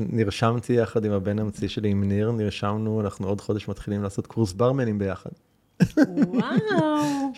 [0.00, 4.52] נרשמתי יחד עם הבן האמצעי שלי, עם ניר, נרשמנו, אנחנו עוד חודש מתחילים לעשות קורס
[4.52, 5.30] ברמנים ביחד.
[6.28, 7.30] וואו.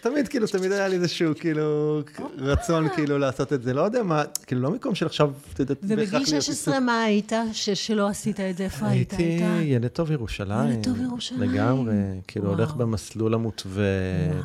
[0.00, 2.00] תמיד, כאילו, תמיד היה לי איזשהו, כאילו,
[2.38, 3.74] רצון, כאילו, לעשות את זה.
[3.74, 8.08] לא יודע מה, כאילו, לא מקום של עכשיו, את יודעת, ובגיל 16 מה היית, שלא
[8.08, 8.64] עשית את זה?
[8.64, 9.12] איפה היית?
[9.12, 10.70] הייתי ילד טוב ירושלים.
[10.70, 11.42] ילד טוב ירושלים.
[11.42, 11.94] לגמרי.
[12.28, 13.84] כאילו, הולך במסלול המותווה,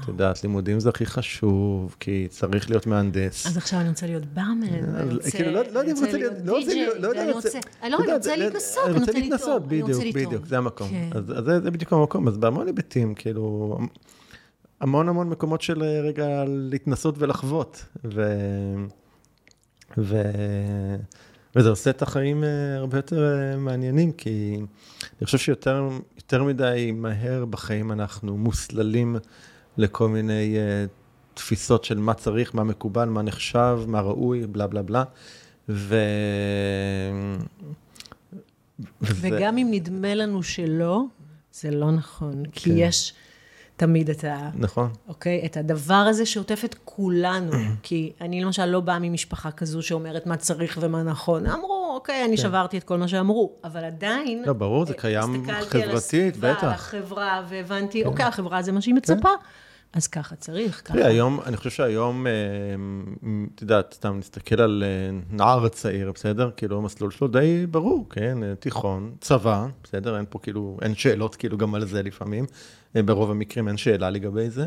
[0.02, 3.48] את יודעת, לימודים זה הכי חשוב, כי צריך להיות מהנדס.
[3.48, 4.68] אז עכשיו אני רוצה להיות ברמן,
[5.32, 7.26] כאילו, לא יודע אם רוצה להיות, לא יודע, לא יודע,
[7.90, 10.90] לא, אני רוצה להתנסות, אני רוצה להתנסות, בדיוק, בדיוק, זה המקום.
[10.90, 11.10] כן.
[11.36, 13.78] אז זה בדיוק המקום, אז בהמון היבטים, כאילו,
[14.80, 17.86] המון המון מקומות של אה, רגע להתנסות ולחוות.
[18.06, 18.34] ו...
[19.98, 20.22] ו...
[21.56, 24.56] וזה עושה את החיים אה, הרבה יותר אה, מעניינים, כי
[25.20, 29.16] אני חושב שיותר מדי מהר בחיים אנחנו מוסללים
[29.78, 30.58] לכל מיני
[31.34, 35.04] תפיסות של מה צריך, מה מקובל, מה נחשב, מה ראוי, בלה בלה בלה.
[35.70, 35.96] ו...
[39.02, 41.06] וגם אם נדמה לנו שלא,
[41.62, 42.52] זה לא נכון, כן.
[42.52, 43.14] כי יש
[43.76, 44.50] תמיד את ה...
[44.56, 44.90] נכון.
[45.08, 45.42] אוקיי?
[45.46, 47.52] את הדבר הזה שעוטף את כולנו.
[47.84, 51.46] כי אני למשל לא באה ממשפחה כזו שאומרת מה צריך ומה נכון.
[51.46, 52.44] אמרו, אוקיי, אני כן.
[52.44, 54.44] שברתי את כל מה שאמרו, אבל עדיין...
[54.46, 55.58] לא, ברור, זה קיים חברתית, בטח.
[55.58, 58.08] הסתכלתי על הסביבה, על החברה, והבנתי, כן.
[58.08, 59.30] אוקיי, החברה זה מה שהיא מצפה.
[59.30, 59.46] כן.
[59.94, 60.94] אז ככה צריך, ככה.
[60.94, 62.32] תראי, היום, אני חושב שהיום, אה,
[63.56, 66.50] את יודעת, סתם נסתכל על אה, נער צעיר, בסדר?
[66.58, 68.44] כאילו, המסלול שלו די ברור, כן?
[68.44, 70.18] אה, תיכון, צבא, בסדר?
[70.18, 72.46] אין פה כאילו, אין שאלות כאילו גם על זה לפעמים.
[72.96, 74.66] ברוב המקרים אין שאלה לגבי זה.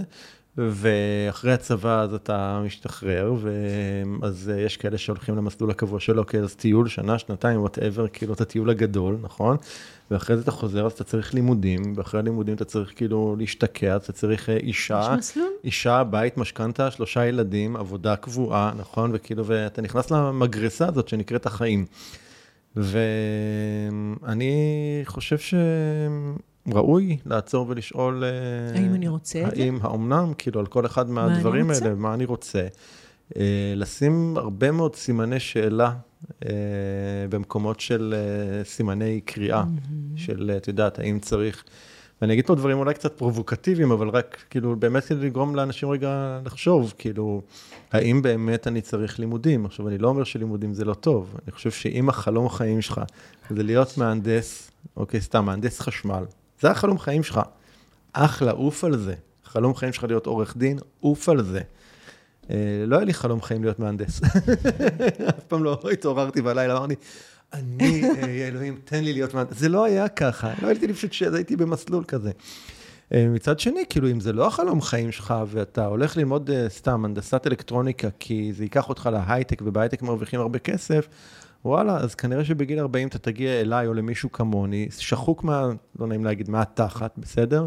[0.57, 7.19] ואחרי הצבא אז אתה משתחרר, ואז יש כאלה שהולכים למסלול הקבוע שלו, אז טיול, שנה,
[7.19, 9.57] שנתיים, whatever, כאילו את הטיול הגדול, נכון?
[10.11, 14.13] ואחרי זה אתה חוזר, אז אתה צריך לימודים, ואחרי הלימודים אתה צריך כאילו להשתקע, אתה
[14.13, 15.53] צריך אה, אישה, יש מסלול?
[15.65, 19.11] אישה, בית, משכנתה, שלושה ילדים, עבודה קבועה, נכון?
[19.15, 21.87] וכאילו, ואתה נכנס למגרסה הזאת שנקראת החיים.
[22.77, 24.53] ואני
[25.05, 25.55] חושב ש...
[26.75, 28.25] ראוי לעצור ולשאול...
[28.25, 29.63] אה, האם אני רוצה את זה?
[29.63, 31.85] האם האומנם, כאילו, על כל אחד מהדברים רוצה?
[31.85, 32.67] האלה, מה אני רוצה.
[33.37, 35.93] אה, לשים הרבה מאוד סימני שאלה
[37.31, 39.65] במקומות של אה, סימני קריאה,
[40.17, 41.65] של, אה, את יודעת, האם צריך...
[42.23, 46.41] ואני אגיד פה דברים אולי קצת פרובוקטיביים, אבל רק, כאילו, באמת כדי לגרום לאנשים רגע
[46.45, 47.43] לחשוב, כאילו,
[47.93, 49.67] האם באמת אני צריך לימודים?
[49.67, 53.01] עכשיו, אני לא אומר שלימודים זה לא טוב, אני חושב שאם החלום החיים שלך
[53.51, 56.25] זה להיות מהנדס, אוקיי, סתם, מהנדס חשמל,
[56.61, 57.41] זה החלום חיים שלך.
[58.13, 59.15] אחלה, עוף על זה.
[59.45, 61.61] חלום חיים שלך להיות עורך דין, עוף על זה.
[62.51, 64.21] אה, לא היה לי חלום חיים להיות מהנדס.
[65.29, 66.95] אף פעם לא התעוררתי בלילה, אמרתי,
[67.53, 69.59] אני, אה, אלוהים, תן לי להיות מהנדס.
[69.59, 72.31] זה לא היה ככה, לא הייתי לי פשוט שהייתי במסלול כזה.
[73.15, 77.47] אה, מצד שני, כאילו, אם זה לא החלום חיים שלך, ואתה הולך ללמוד סתם הנדסת
[77.47, 81.09] אלקטרוניקה, כי זה ייקח אותך להייטק, ובהייטק מרוויחים הרבה כסף,
[81.65, 86.25] וואלה, אז כנראה שבגיל 40 אתה תגיע אליי או למישהו כמוני, שחוק מה, לא נעים
[86.25, 87.67] להגיד, מהתחת, בסדר?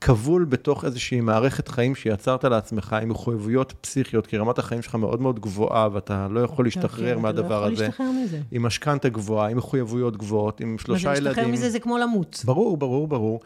[0.00, 5.20] כבול בתוך איזושהי מערכת חיים שיצרת לעצמך עם מחויבויות פסיכיות, כי רמת החיים שלך מאוד
[5.20, 7.84] מאוד גבוהה, ואתה לא יכול להשתחרר מהדבר אתה לא הזה.
[7.84, 8.40] יכול להשתחרר מזה.
[8.50, 11.24] עם משכנתה גבוהה, עם מחויבויות גבוהות, עם מה שלושה זה, ילדים.
[11.24, 12.42] להשתחרר מזה זה כמו למות.
[12.44, 13.40] ברור, ברור, ברור.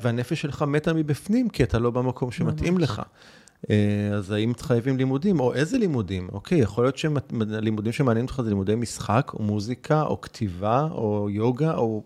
[0.00, 2.82] והנפש שלך מתה מבפנים, כי אתה לא במקום שמתאים ממש.
[2.82, 3.02] לך.
[3.70, 6.28] אה, אז האם חייבים לימודים, או איזה לימודים?
[6.32, 11.74] אוקיי, יכול להיות שהלימודים שמעניינים אותך זה לימודי משחק, או מוזיקה, או כתיבה, או יוגה,
[11.74, 12.02] או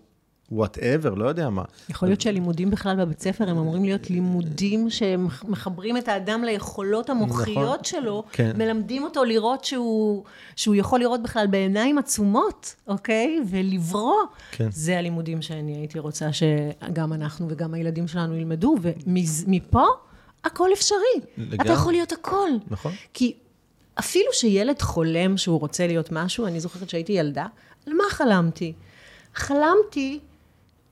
[0.52, 1.62] whatever, לא יודע מה.
[1.88, 7.84] יכול להיות שהלימודים בכלל בבית ספר הם אמורים להיות לימודים שמחברים את האדם ליכולות המוחיות
[7.84, 8.52] שלו, כן.
[8.58, 10.24] מלמדים אותו לראות שהוא,
[10.56, 13.40] שהוא יכול לראות בכלל בעיניים עצומות, אוקיי?
[13.50, 14.22] ולברוא.
[14.50, 14.68] כן.
[14.70, 19.84] זה הלימודים שאני הייתי רוצה שגם אנחנו וגם הילדים שלנו ילמדו, ומפה
[20.44, 20.98] הכל אפשרי.
[21.38, 21.56] לגמרי.
[21.56, 22.50] אתה יכול להיות הכל.
[22.70, 22.92] נכון.
[23.14, 23.34] כי
[23.98, 27.46] אפילו שילד חולם שהוא רוצה להיות משהו, אני זוכרת שהייתי ילדה,
[27.86, 28.72] על מה חלמתי?
[29.34, 30.18] חלמתי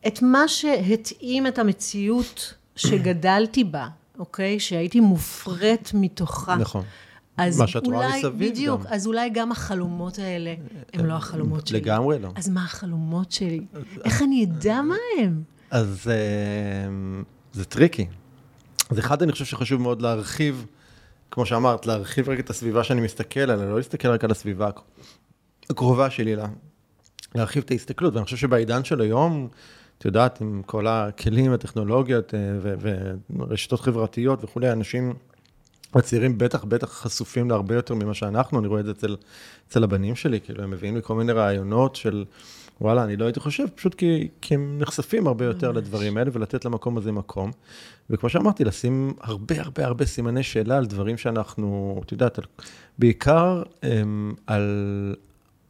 [0.07, 4.61] את מה שהתאים את המציאות שגדלתי בה, אוקיי?
[4.61, 6.57] שהייתי מופרית מתוכה.
[6.57, 6.85] נכון.
[7.37, 8.87] אז מה שאת רואה אולי, מסביב בדיוק, גם.
[8.93, 10.55] אז אולי גם החלומות האלה
[10.93, 11.81] הם לא החלומות שלי.
[11.81, 12.29] לגמרי לא.
[12.35, 13.61] אז מה החלומות שלי?
[14.05, 15.43] איך אני אדע מה הם?
[15.71, 16.91] אז אה,
[17.53, 18.07] זה tricky.
[18.91, 20.67] אז אחד, אני חושב שחשוב מאוד להרחיב,
[21.31, 24.71] כמו שאמרת, להרחיב רק את הסביבה שאני מסתכל עליה, לא להסתכל רק על הסביבה
[25.71, 26.47] הקרובה שלי, לה,
[27.35, 28.15] להרחיב את ההסתכלות.
[28.15, 29.49] ואני חושב שבעידן של היום,
[29.99, 32.41] את יודעת, עם כל הכלים, הטכנולוגיות אה,
[33.31, 35.15] ורשתות חברתיות וכולי, אנשים
[35.95, 39.17] הצעירים בטח, בטח חשופים להרבה יותר ממה שאנחנו, אני רואה את זה אצל,
[39.69, 42.25] אצל הבנים שלי, כאילו, הם מביאים לי כל מיני רעיונות של,
[42.81, 46.65] וואלה, אני לא הייתי חושב, פשוט כי, כי הם נחשפים הרבה יותר לדברים האלה, ולתת
[46.65, 47.51] למקום הזה מקום.
[48.11, 52.39] וכמו שאמרתי, לשים הרבה הרבה הרבה סימני שאלה על דברים שאנחנו, את יודעת,
[52.99, 55.15] בעיקר הם, על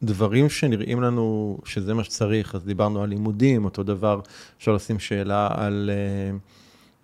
[0.03, 4.21] דברים שנראים לנו שזה מה שצריך, אז דיברנו על לימודים, אותו דבר,
[4.57, 5.89] אפשר לשים שאלה על...
[5.93, 6.37] אה,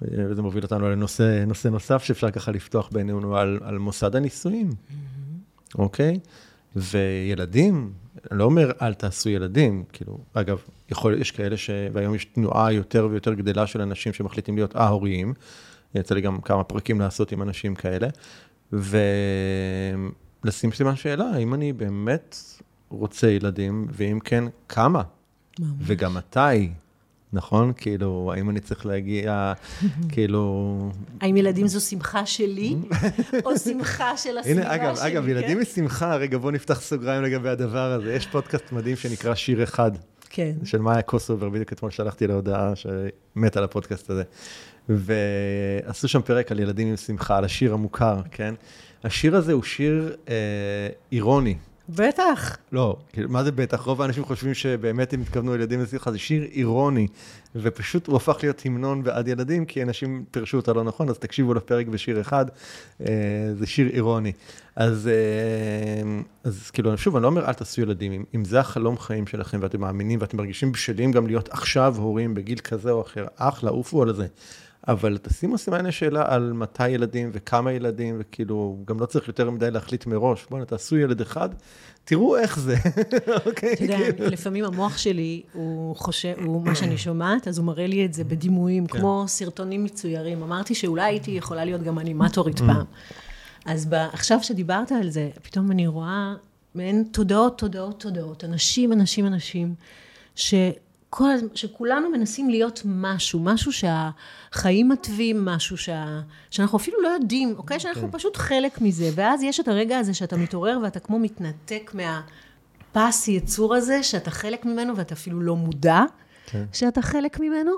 [0.01, 4.69] וזה מוביל אותנו לנושא נושא נוסף שאפשר ככה לפתוח בינינו, על, על מוסד הנישואים,
[5.77, 6.19] אוקיי?
[6.75, 7.91] וילדים,
[8.31, 11.69] אני לא אומר אל תעשו ילדים, כאילו, אגב, יכול, יש כאלה ש...
[11.93, 15.33] והיום יש תנועה יותר ויותר גדלה של אנשים שמחליטים להיות א-הוריים,
[15.95, 18.07] יצא לי גם כמה פרקים לעשות עם אנשים כאלה,
[18.71, 22.37] ולשים סימן שאלה, האם אני באמת
[22.89, 25.01] רוצה ילדים, ואם כן, כמה?
[25.59, 25.69] ממש.
[25.79, 26.69] וגם מתי,
[27.33, 27.73] נכון?
[27.77, 29.53] כאילו, האם אני צריך להגיע,
[30.11, 30.91] כאילו...
[31.21, 32.75] האם ילדים זו שמחה שלי,
[33.45, 35.07] או שמחה של הסביבה הנה, אגב, שלי?
[35.07, 35.29] אגב, כן?
[35.29, 38.13] ילדים משמחה, רגע, בוא נפתח סוגריים לגבי הדבר הזה.
[38.13, 39.91] יש פודקאסט מדהים שנקרא שיר אחד,
[40.29, 40.51] כן.
[40.63, 44.23] של מאיה קוסובר, בדיוק אתמול שלחתי לה הודעה שמת על הפודקאסט הזה.
[44.89, 48.53] ועשו שם פרק על ילדים עם שמחה, על השיר המוכר, כן?
[49.03, 50.33] השיר הזה הוא שיר אה,
[51.11, 51.55] אירוני.
[51.89, 52.57] בטח.
[52.71, 53.81] לא, כאילו, מה זה בטח?
[53.81, 57.07] רוב האנשים חושבים שבאמת הם התכוונו ילדים לשמחה, זה שיר אירוני,
[57.55, 61.53] ופשוט הוא הפך להיות המנון בעד ילדים, כי אנשים פירשו אותה לא נכון, אז תקשיבו
[61.53, 62.45] לפרק בשיר אחד,
[63.01, 63.05] אה,
[63.59, 64.31] זה שיר אירוני.
[64.75, 68.97] אז, אה, אז כאילו, שוב, אני לא אומר אל תעשו ילדים, אם, אם זה החלום
[68.97, 73.25] חיים שלכם ואתם מאמינים ואתם מרגישים בשלים גם להיות עכשיו הורים בגיל כזה או אחר,
[73.35, 74.27] אחלה, עופו על זה.
[74.87, 79.71] אבל תשימו סימני שאלה על מתי ילדים וכמה ילדים, וכאילו, גם לא צריך יותר מדי
[79.71, 80.45] להחליט מראש.
[80.49, 81.49] בוא'נה, תעשו ילד אחד,
[82.03, 82.75] תראו איך זה,
[83.45, 83.73] אוקיי?
[83.73, 84.29] אתה יודע, כאילו.
[84.29, 88.23] לפעמים המוח שלי, הוא חושב, הוא מה שאני שומעת, אז הוא מראה לי את זה
[88.23, 88.99] בדימויים, כן.
[88.99, 90.43] כמו סרטונים מצוירים.
[90.43, 92.63] אמרתי שאולי הייתי יכולה להיות גם אנימטורית Mm.
[92.65, 92.85] פעם.
[93.65, 96.33] אז עכשיו שדיברת על זה, פתאום אני רואה
[96.75, 99.75] מעין תודעות, תודעות, תודעות, אנשים, אנשים, אנשים,
[101.09, 107.53] שכל, הז- שכולנו מנסים להיות משהו, משהו שהחיים מתווים, משהו שה, שאנחנו אפילו לא יודעים,
[107.57, 107.79] אוקיי?
[107.79, 108.17] שאנחנו כן.
[108.17, 113.75] פשוט חלק מזה, ואז יש את הרגע הזה שאתה מתעורר ואתה כמו מתנתק מהפס יצור
[113.75, 116.01] הזה, שאתה חלק ממנו ואתה אפילו לא מודע.
[116.47, 116.63] כן.
[116.73, 117.71] שאתה חלק ממנו,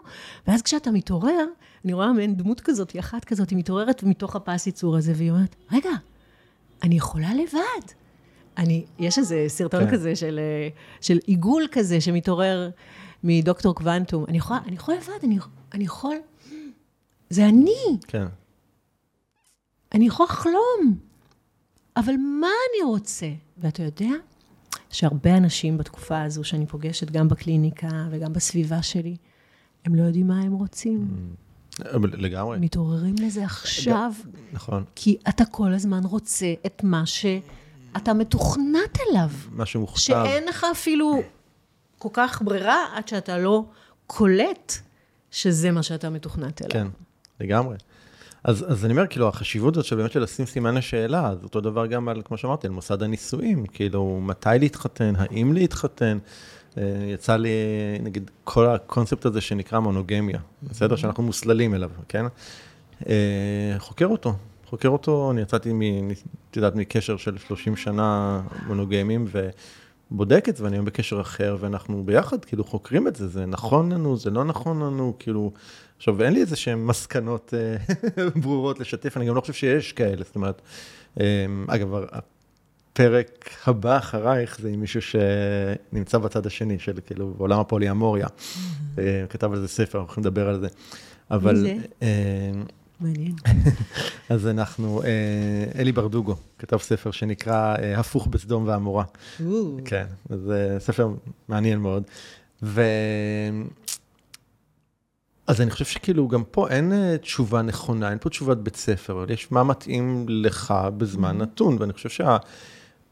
[0.48, 1.46] ואז כשאתה מתעורר,
[1.86, 5.32] אני רואה מעין דמות כזאת, היא אחת כזאת, היא מתעוררת מתוך הפס ייצור הזה, והיא
[5.32, 5.90] אומרת, רגע,
[6.84, 7.88] אני יכולה לבד.
[8.58, 9.92] אני, יש איזה סרטון כן.
[9.92, 10.70] כזה של, אה,
[11.02, 12.70] של עיגול כזה שמתעורר
[13.24, 14.26] מדוקטור קוונטום.
[14.28, 15.40] אני יכולה, אני יכולה לבד, אני,
[15.74, 16.16] אני יכול...
[17.30, 17.98] זה אני.
[18.08, 18.26] כן.
[19.94, 20.98] אני יכול לחלום.
[21.98, 23.28] אבל מה אני רוצה?
[23.58, 24.10] ואתה יודע
[24.90, 29.16] שהרבה אנשים בתקופה הזו שאני פוגשת, גם בקליניקה וגם בסביבה שלי,
[29.86, 31.08] הם לא יודעים מה הם רוצים.
[31.08, 31.48] Mm.
[32.18, 32.58] לגמרי.
[32.60, 34.12] מתעוררים לזה עכשיו.
[34.54, 34.84] נכון.
[34.96, 39.30] כי אתה כל הזמן רוצה את מה שאתה מתוכנת אליו.
[39.52, 39.98] מה שמוכתב.
[39.98, 41.22] שאין לך אפילו
[41.98, 43.64] כל כך ברירה עד שאתה לא
[44.08, 44.74] קולט
[45.32, 46.72] שזה מה שאתה מתוכנת אליו.
[46.72, 46.88] כן,
[47.40, 47.76] לגמרי.
[48.44, 51.62] אז, אז אני אומר, כאילו, החשיבות הזאת של באמת של לשים סימן השאלה, זה אותו
[51.62, 56.18] דבר גם על, כמו שאמרתי, על מוסד הנישואים, כאילו, מתי להתחתן, האם להתחתן.
[56.78, 56.84] אה,
[57.14, 57.50] יצא לי,
[58.00, 60.96] נגיד, כל הקונספט הזה שנקרא מונוגמיה, בסדר?
[60.96, 60.98] Mm-hmm.
[60.98, 62.26] שאנחנו מוסללים אליו, כן?
[63.10, 64.34] אה, חוקר אותו,
[64.66, 65.74] חוקר אותו, אני יצאתי,
[66.52, 69.28] את יודעת, מקשר של 30 שנה מונוגמיים,
[70.12, 73.92] ובודק את זה, ואני היום בקשר אחר, ואנחנו ביחד, כאילו, חוקרים את זה, זה נכון
[73.92, 75.52] לנו, זה לא נכון לנו, כאילו...
[75.98, 77.76] עכשיו, אין לי איזה שהן מסקנות אה,
[78.42, 80.62] ברורות לשתף, אני גם לא חושב שיש כאלה, זאת אומרת,
[81.20, 81.24] אמ,
[81.68, 81.88] אגב,
[82.92, 88.28] הפרק הבא אחרייך זה עם מישהו שנמצא בצד השני של כאילו בעולם הפוליאמוריה.
[88.28, 89.00] Mm-hmm.
[89.00, 90.68] אה, כתב על זה ספר, אנחנו יכולים לדבר על זה.
[91.32, 91.54] אבל...
[91.54, 91.76] מי זה?
[93.02, 93.36] אה, מעניין.
[94.30, 95.02] אז אנחנו,
[95.80, 99.04] אלי ברדוגו כתב ספר שנקרא הפוך בסדום ועמורה.
[99.86, 101.10] כן, זה ספר
[101.48, 102.04] מעניין מאוד.
[105.48, 109.32] אז אני חושב שכאילו גם פה אין תשובה נכונה, אין פה תשובת בית ספר, אבל
[109.32, 111.44] יש מה מתאים לך בזמן mm-hmm.
[111.44, 112.46] נתון, ואני חושב שהיכולת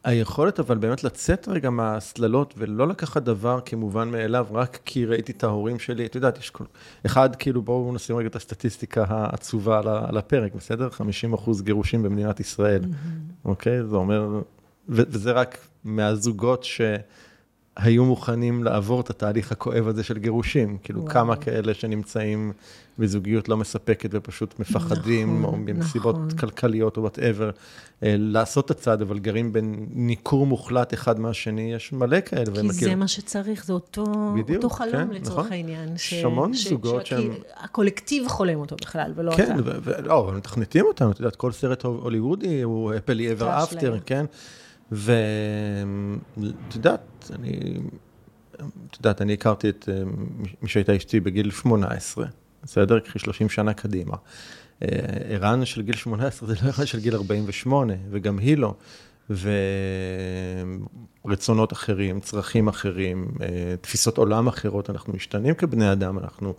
[0.06, 0.60] שה...
[0.60, 5.80] אבל באמת לצאת רגע מהסללות ולא לקחת דבר כמובן מאליו, רק כי ראיתי את ההורים
[5.80, 6.64] שלי, את יודעת, יש כל...
[7.06, 10.90] אחד, כאילו בואו נשים רגע את הסטטיסטיקה העצובה על, הפרק, בסדר?
[10.90, 12.82] 50 אחוז גירושים במדינת ישראל.
[13.46, 13.84] אוקיי?
[13.84, 14.42] זה אומר,
[14.90, 16.82] וזה רק מהזוגות ש...
[17.76, 20.78] היו מוכנים לעבור את התהליך הכואב הזה של גירושים.
[20.84, 21.14] כאילו, וואו.
[21.14, 22.54] כמה כאלה שנמצאים
[23.00, 26.30] בזוגיות לא מספקת ופשוט מפחדים, נכון, או מסיבות נכון.
[26.30, 27.50] כלכליות או וואטאבר,
[28.04, 32.46] אה, לעשות את הצעד, אבל גרים בניכור מוחלט אחד מהשני, יש מלא כאלה.
[32.46, 32.98] כי זה כאילו...
[32.98, 34.04] מה שצריך, זה אותו,
[34.36, 35.52] בדיוק, אותו חלום כן, לצורך נכון.
[35.52, 35.98] העניין.
[35.98, 36.12] ש...
[36.14, 36.68] יש המון ש...
[36.68, 37.34] זוגות שהם...
[37.58, 39.64] הקולקטיב חולם אותו בכלל, ולא כן, אתה.
[39.64, 44.26] כן, ולא, אבל מתכנתים אותם, את יודעת, כל סרט הוליוודי הוא אפלי אבר אפטר, כן?
[44.92, 47.80] ואת יודעת, אני,
[48.56, 50.04] את יודעת, אני הכרתי את אה,
[50.62, 52.26] מי שהייתה אשתי בגיל 18,
[52.64, 53.00] בסדר?
[53.00, 54.16] קחי 30 שנה קדימה.
[54.82, 54.88] אה,
[55.30, 58.74] ערן של גיל 18 זה לא ערן של גיל 48, וגם היא לא.
[61.26, 66.54] ורצונות אחרים, צרכים אחרים, אה, תפיסות עולם אחרות, אנחנו משתנים כבני אדם, אנחנו...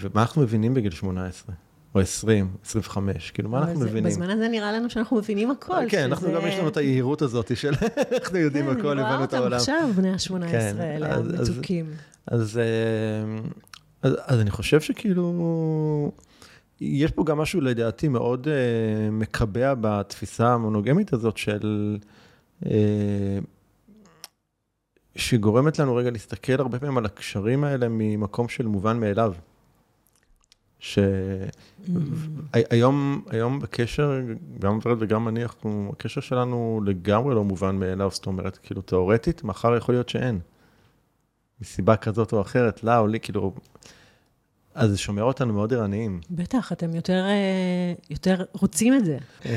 [0.00, 1.54] ומה אנחנו מבינים בגיל 18?
[1.94, 4.04] או 20, 25, כאילו, מה אנחנו מבינים?
[4.04, 5.74] בזמן הזה נראה לנו שאנחנו מבינים הכל.
[5.88, 7.74] כן, אנחנו גם יש לנו את היהירות הזאת של
[8.12, 9.58] אנחנו יודעים כן, הכל, הבנו את העולם.
[9.66, 11.86] כן, אני רואה אותם עכשיו, בני ה-18 כן, האלה, המתוקים.
[12.32, 12.36] אה,
[14.26, 16.12] אז אני חושב שכאילו,
[16.80, 21.96] יש פה גם משהו לדעתי מאוד אה, מקבע בתפיסה המונוגמית הזאת של...
[22.66, 23.38] אה,
[25.16, 29.34] שגורמת לנו רגע להסתכל הרבה פעמים על הקשרים האלה ממקום של מובן מאליו.
[32.50, 34.20] שהיום היום בקשר,
[34.58, 39.44] גם ורד וגם אני, אנחנו, הקשר שלנו לגמרי לא מובן מאליו, זאת אומרת, כאילו, תיאורטית,
[39.44, 40.40] מחר יכול להיות שאין.
[41.60, 43.52] מסיבה כזאת או אחרת, לה או לי, כאילו,
[44.74, 46.20] אז זה שומר אותנו מאוד ערניים.
[46.30, 49.18] בטח, אתם יותר, אה, יותר רוצים את זה.
[49.44, 49.50] אמ,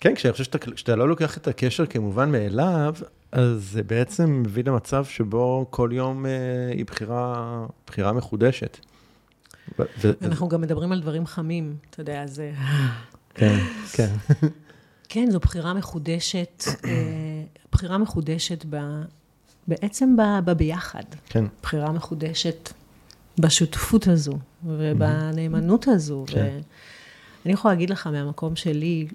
[0.00, 2.94] כן, כשאני חושב שאתה, כשאתה לא לוקח את הקשר כמובן מאליו,
[3.32, 6.30] אז זה בעצם מביא למצב שבו כל יום אה,
[6.72, 8.78] היא בחירה, בחירה מחודשת.
[10.22, 12.52] אנחנו גם מדברים על דברים חמים, אתה יודע, זה...
[13.34, 13.58] כן,
[13.92, 14.10] כן.
[15.08, 16.90] כן, זו בחירה מחודשת, אה,
[17.72, 18.76] בחירה מחודשת ב...
[19.68, 21.04] בעצם בביחד.
[21.28, 21.44] כן.
[21.62, 22.72] בחירה מחודשת
[23.38, 26.24] בשותפות הזו, ובנאמנות הזו.
[26.26, 26.58] כן.
[27.44, 29.06] ואני יכולה להגיד לך מהמקום שלי,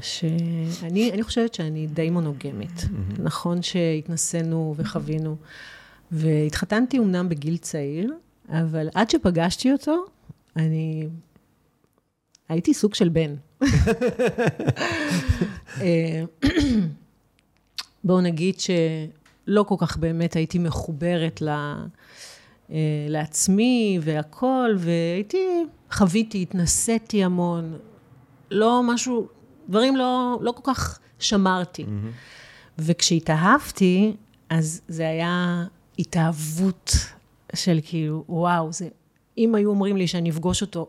[0.00, 2.84] שאני חושבת שאני די מונוגמית.
[3.18, 5.36] נכון שהתנסינו וחווינו,
[6.12, 8.14] והתחתנתי אמנם בגיל צעיר,
[8.52, 10.04] אבל עד שפגשתי אותו,
[10.56, 11.08] אני...
[12.48, 13.34] הייתי סוג של בן.
[15.80, 16.24] אה,
[18.04, 21.48] בואו נגיד שלא כל כך באמת הייתי מחוברת ל...
[22.72, 27.78] אה, לעצמי והכול, והייתי, חוויתי, התנסיתי המון,
[28.50, 29.26] לא משהו,
[29.68, 31.84] דברים לא, לא כל כך שמרתי.
[31.84, 32.78] Mm-hmm.
[32.78, 34.16] וכשהתאהבתי,
[34.48, 35.64] אז זה היה
[35.98, 36.96] התאהבות
[37.54, 38.88] של כאילו, וואו, זה...
[39.38, 40.88] אם היו אומרים לי שאני אפגוש אותו,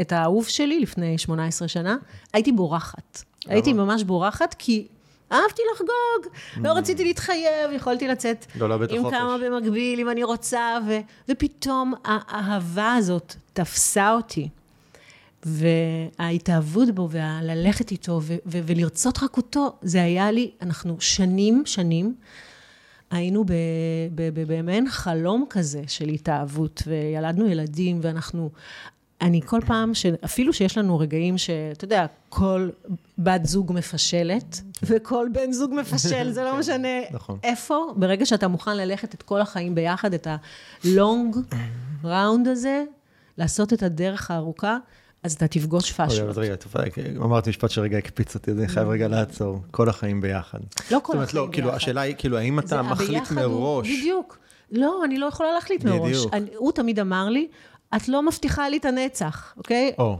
[0.00, 1.96] את האהוב שלי לפני 18 שנה,
[2.32, 3.22] הייתי בורחת.
[3.46, 4.86] הייתי ממש בורחת, כי
[5.32, 9.10] אהבתי לחגוג, לא רציתי להתחייב, יכולתי לצאת לא עם.
[9.10, 10.98] כמה במקביל, אם אני רוצה, ו...
[11.28, 14.48] ופתאום האהבה הזאת תפסה אותי.
[15.44, 22.14] וההתאהבות בו, וללכת איתו, ו- ו- ולרצות רק אותו, זה היה לי, אנחנו שנים, שנים,
[23.12, 23.44] היינו
[24.46, 28.50] במעין חלום כזה של התאהבות, וילדנו ילדים, ואנחנו...
[29.20, 30.06] אני כל פעם, ש...
[30.06, 32.70] אפילו שיש לנו רגעים שאתה יודע, כל
[33.18, 37.38] בת זוג מפשלת, וכל בן זוג מפשל, זה לא משנה נכון.
[37.42, 40.26] איפה, ברגע שאתה מוכן ללכת את כל החיים ביחד, את
[40.84, 41.36] הלונג
[42.04, 42.84] ראונד הזה,
[43.38, 44.78] לעשות את הדרך הארוכה,
[45.22, 46.28] אז אתה תפגוש פאשלות.
[46.28, 46.72] אז רגע, טוב,
[47.24, 49.62] אמרתי משפט שרגע הקפיץ אותי, אז אני חייב רגע לעצור.
[49.70, 50.58] כל החיים ביחד.
[50.90, 51.76] לא כל זאת אומרת, החיים לא, כאילו, ביחד.
[51.76, 53.88] השאלה היא, כאילו, האם אתה מחליט מראש?
[53.88, 54.38] בדיוק.
[54.72, 56.16] לא, אני לא יכולה להחליט מראש.
[56.56, 57.48] הוא תמיד אמר לי,
[57.96, 59.92] את לא מבטיחה לי את הנצח, אוקיי?
[59.98, 60.18] או,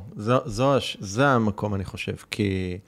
[1.00, 2.78] זה המקום, אני חושב, כי...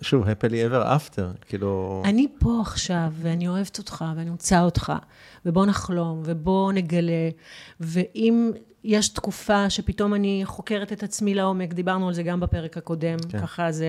[0.00, 2.02] שוב, happily ever after, כאילו...
[2.04, 4.92] אני פה עכשיו, ואני אוהבת אותך, ואני רוצה אותך,
[5.46, 7.28] ובוא נחלום, ובוא נגלה,
[7.80, 8.52] ואם
[8.84, 13.40] יש תקופה שפתאום אני חוקרת את עצמי לעומק, דיברנו על זה גם בפרק הקודם, כן.
[13.40, 13.86] ככה זה,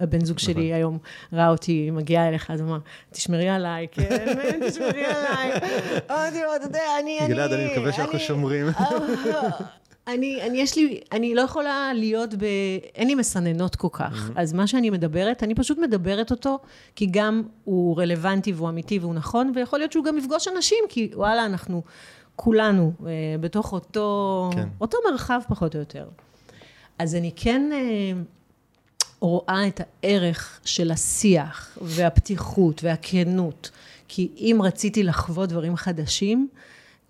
[0.00, 0.98] הבן זוג שלי היום
[1.32, 2.78] ראה אותי, מגיעה אליך, אז הוא אמר,
[3.10, 4.34] תשמרי עליי, כן,
[4.68, 5.52] תשמרי עליי.
[6.10, 7.28] אמרתי לו, אתה יודע, אני, אני...
[7.28, 8.66] גלעד, אני מקווה שאנחנו שומרים.
[10.08, 12.44] אני, אני, יש לי, אני לא יכולה להיות ב...
[12.94, 14.30] אין לי מסננות כל כך.
[14.36, 16.58] אז מה שאני מדברת, אני פשוט מדברת אותו,
[16.96, 21.10] כי גם הוא רלוונטי והוא אמיתי והוא נכון, ויכול להיות שהוא גם יפגוש אנשים, כי
[21.14, 21.82] וואלה, אנחנו
[22.44, 24.68] כולנו אה, בתוך אותו, כן.
[24.80, 26.08] אותו מרחב פחות או יותר.
[26.98, 28.20] אז אני כן אה,
[29.20, 33.70] רואה את הערך של השיח והפתיחות והכנות,
[34.08, 36.48] כי אם רציתי לחוות דברים חדשים,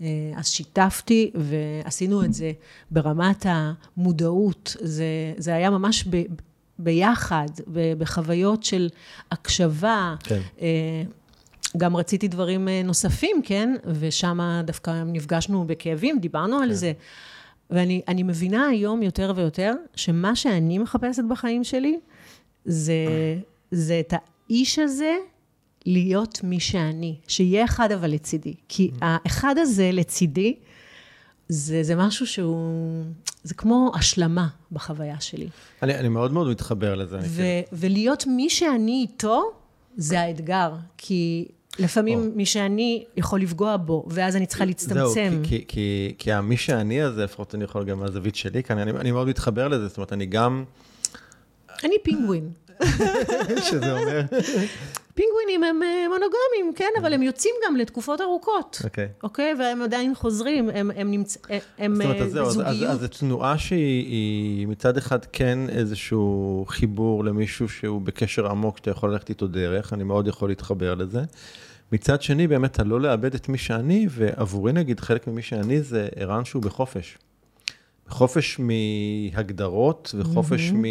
[0.00, 0.06] אה,
[0.36, 2.52] אז שיתפתי ועשינו את זה
[2.90, 4.76] ברמת המודעות.
[4.80, 5.04] זה,
[5.36, 6.22] זה היה ממש ב,
[6.78, 7.48] ביחד,
[7.98, 8.88] בחוויות של
[9.30, 10.14] הקשבה.
[10.24, 10.40] כן.
[11.76, 13.74] גם רציתי דברים אה, נוספים, כן?
[13.86, 16.62] ושם דווקא נפגשנו בכאבים, דיברנו כן.
[16.62, 16.92] על זה.
[17.70, 21.98] ואני אני מבינה היום יותר ויותר, שמה שאני מחפשת בחיים שלי,
[22.64, 22.94] זה,
[23.70, 25.14] זה את האיש הזה
[25.86, 27.16] להיות מי שאני.
[27.28, 28.54] שיהיה אחד אבל לצידי.
[28.68, 28.98] כי Mm.
[29.00, 30.56] האחד הזה לצידי,
[31.48, 33.04] זה, זה משהו שהוא,
[33.42, 35.48] זה כמו השלמה בחוויה שלי.
[35.82, 37.18] אני, אני מאוד מאוד מתחבר לזה.
[37.18, 37.42] אני ו-
[37.72, 39.42] ולהיות מי שאני איתו,
[39.96, 40.74] זה האתגר.
[40.98, 41.48] כי
[41.78, 42.24] לפעמים או.
[42.34, 45.30] מי שאני יכול לפגוע בו, ואז אני צריכה להצטמצם.
[45.32, 48.78] זהו, כי, כי, כי, כי המי שאני הזה, לפחות אני יכול גם מהזווית שלי כאן,
[48.78, 50.64] אני, אני מאוד מתחבר לזה, זאת אומרת, אני גם,
[51.84, 52.50] אני פינגווין.
[53.70, 54.20] שזה אומר,
[55.14, 58.80] פינגווינים הם אה, מונוגמים, כן, אבל הם יוצאים גם לתקופות ארוכות.
[58.84, 59.08] אוקיי.
[59.22, 59.54] אוקיי?
[59.58, 61.38] והם עדיין חוזרים, הם, הם, נמצ...
[61.78, 66.64] הם זאת אומרת, אה, אז זהו, אז, זו תנועה שהיא היא מצד אחד כן איזשהו
[66.68, 71.22] חיבור למישהו שהוא בקשר עמוק, שאתה יכול ללכת איתו דרך, אני מאוד יכול להתחבר לזה.
[71.92, 76.44] מצד שני, באמת, הלא לאבד את מי שאני, ועבורי נגיד, חלק ממי שאני זה ערן
[76.44, 77.18] שהוא בחופש.
[78.08, 80.82] חופש מהגדרות וחופש מ...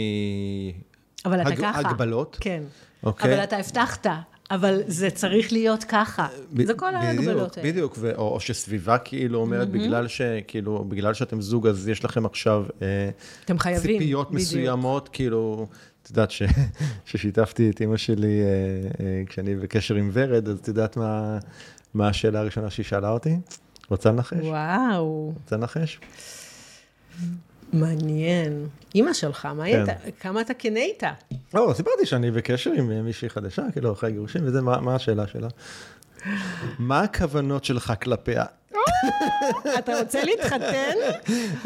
[1.25, 1.79] אבל אתה הג- ככה.
[1.79, 2.37] הגבלות.
[2.39, 2.63] כן.
[3.03, 3.33] אוקיי.
[3.33, 4.07] אבל אתה הבטחת,
[4.51, 6.27] אבל זה צריך להיות ככה.
[6.53, 7.69] ב- זה כל בדיוק, ההגבלות האלה.
[7.71, 12.25] בדיוק, ו- או, או שסביבה כאילו אומרת, בגלל שכאילו, בגלל שאתם זוג, אז יש לכם
[12.25, 13.09] עכשיו אה,
[13.45, 13.81] אתם חייבים.
[13.99, 14.41] ציפיות בדיוק.
[14.41, 15.67] מסוימות, כאילו,
[16.03, 16.43] את יודעת ש-
[17.05, 18.45] ששיתפתי את אימא שלי אה,
[19.05, 21.37] אה, כשאני בקשר עם ורד, אז את יודעת מה,
[21.93, 23.35] מה השאלה הראשונה שהיא שאלה אותי?
[23.89, 24.37] רוצה לנחש?
[24.45, 25.99] וואו, רוצה לנחש?
[27.73, 28.67] מעניין.
[28.95, 29.61] אימא שלך, מה כן.
[29.61, 29.91] הייתה?
[30.19, 31.11] כמה אתה כנה איתה?
[31.53, 35.27] לא, סיפרתי שאני בקשר עם אה, מישהי חדשה, כאילו, אחרי גירושים, וזה, מה, מה השאלה
[35.27, 35.47] שלה?
[36.79, 38.45] מה הכוונות שלך כלפיה?
[39.79, 40.93] אתה רוצה להתחתן?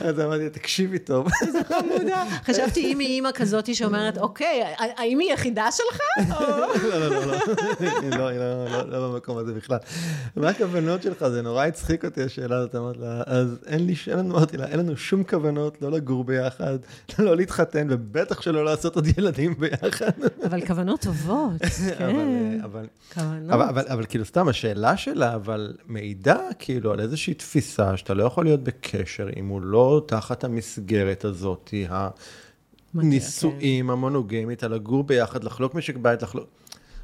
[0.04, 1.28] אז אמרתי, תקשיבי טוב.
[1.68, 2.24] חמודה.
[2.46, 6.00] חשבתי, אם היא אימא כזאת שאומרת, אוקיי, האם היא יחידה שלך?
[6.30, 9.78] לא, לא, לא, לא, היא לא, לא, לא, לא במקום הזה בכלל.
[10.36, 11.28] מה הכוונות שלך?
[11.28, 14.98] זה נורא הצחיק אותי השאלה הזאת, אמרת לה, אז אין לי, אמרתי לה, אין לנו
[14.98, 16.78] שום כוונות לא לגור ביחד,
[17.20, 20.12] לא להתחתן, ובטח שלא לעשות עוד ילדים ביחד.
[20.46, 22.60] אבל כוונות טובות, אבל, כן.
[22.64, 23.52] אבל, כוונות.
[23.52, 28.24] אבל, אבל, אבל כאילו סתם, השאלה שלה, אבל מעידה כאילו על איזושהי תפיסה שאתה לא
[28.24, 31.74] יכול להיות בקשר אם הוא לא תחת המסגרת הזאת,
[32.94, 36.46] הנישואים המונוגמית, על לגור ביחד, לחלוק משק בית, לחלוק...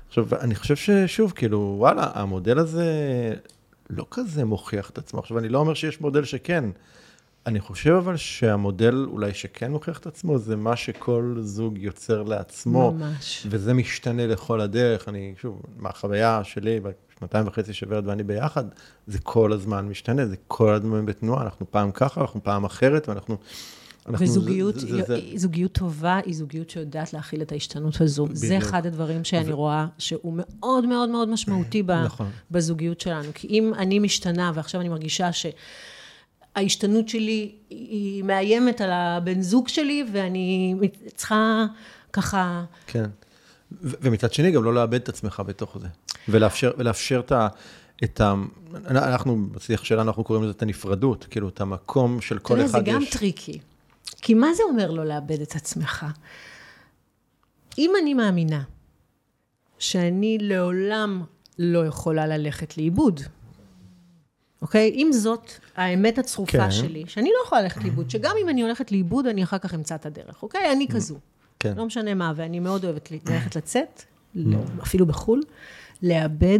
[0.07, 2.85] עכשיו, אני חושב ששוב, כאילו, וואלה, המודל הזה
[3.89, 5.19] לא כזה מוכיח את עצמו.
[5.19, 6.63] עכשיו, אני לא אומר שיש מודל שכן.
[7.45, 12.91] אני חושב אבל שהמודל אולי שכן מוכיח את עצמו, זה מה שכל זוג יוצר לעצמו.
[12.91, 13.47] ממש.
[13.49, 15.09] וזה משתנה לכל הדרך.
[15.09, 16.79] אני, שוב, מהחוויה שלי,
[17.21, 18.63] שנתיים וחצי שוורד ואני ביחד,
[19.07, 23.37] זה כל הזמן משתנה, זה כל הזמן בתנועה, אנחנו פעם ככה, אנחנו פעם אחרת, ואנחנו...
[24.07, 28.25] אנחנו, וזוגיות, זה, זה, זה, זוגיות טובה היא זוגיות שיודעת להכיל את ההשתנות הזו.
[28.25, 28.37] בדיוק.
[28.37, 29.55] זה אחד הדברים שאני ו...
[29.55, 32.29] רואה שהוא מאוד מאוד מאוד משמעותי ב, נכון.
[32.51, 33.29] בזוגיות שלנו.
[33.33, 35.29] כי אם אני משתנה, ועכשיו אני מרגישה
[36.53, 40.75] שההשתנות שלי היא מאיימת על הבן זוג שלי, ואני
[41.15, 41.65] צריכה
[42.13, 42.63] ככה...
[42.87, 43.09] כן.
[43.81, 45.87] ומצד שני, גם לא לאבד את עצמך בתוך זה.
[46.29, 47.47] ולאפשר, ולאפשר את ה...
[48.03, 48.33] את ה...
[48.85, 52.71] אנחנו, בשיח שלנו, אנחנו קוראים לזה את הנפרדות, כאילו, את המקום של כל אחד יש...
[52.71, 53.59] תראה, זה גם tricky.
[54.21, 56.05] כי מה זה אומר לא לאבד את עצמך?
[57.77, 58.63] אם אני מאמינה
[59.79, 61.23] שאני לעולם
[61.59, 63.21] לא יכולה ללכת לאיבוד,
[64.61, 64.89] אוקיי?
[64.89, 66.71] אם זאת האמת הצרופה כן.
[66.71, 69.95] שלי, שאני לא יכולה ללכת לאיבוד, שגם אם אני הולכת לאיבוד, אני אחר כך אמצא
[69.95, 70.71] את הדרך, אוקיי?
[70.71, 71.15] אני כזו.
[71.59, 71.73] כן.
[71.77, 74.03] לא משנה מה, ואני מאוד אוהבת ללכת לצאת,
[74.35, 75.41] לא, אפילו בחו"ל,
[76.03, 76.59] לאבד,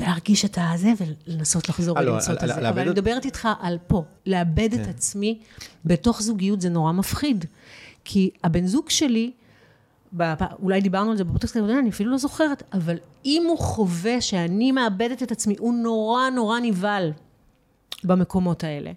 [0.00, 2.68] ולהרגיש את הזה, ולנסות לחזור ולמצוא את הזה.
[2.68, 4.90] אבל אני מדברת איתך על פה, לאבד את כן.
[4.90, 5.38] עצמי
[5.84, 7.44] בתוך זוגיות זה נורא מפחיד.
[8.04, 9.30] כי הבן זוג שלי,
[10.62, 15.22] אולי דיברנו על זה בפודקאסט, אני אפילו לא זוכרת, אבל אם הוא חווה שאני מאבדת
[15.22, 17.12] את עצמי, הוא נורא נורא נבהל
[18.04, 18.92] במקומות האלה.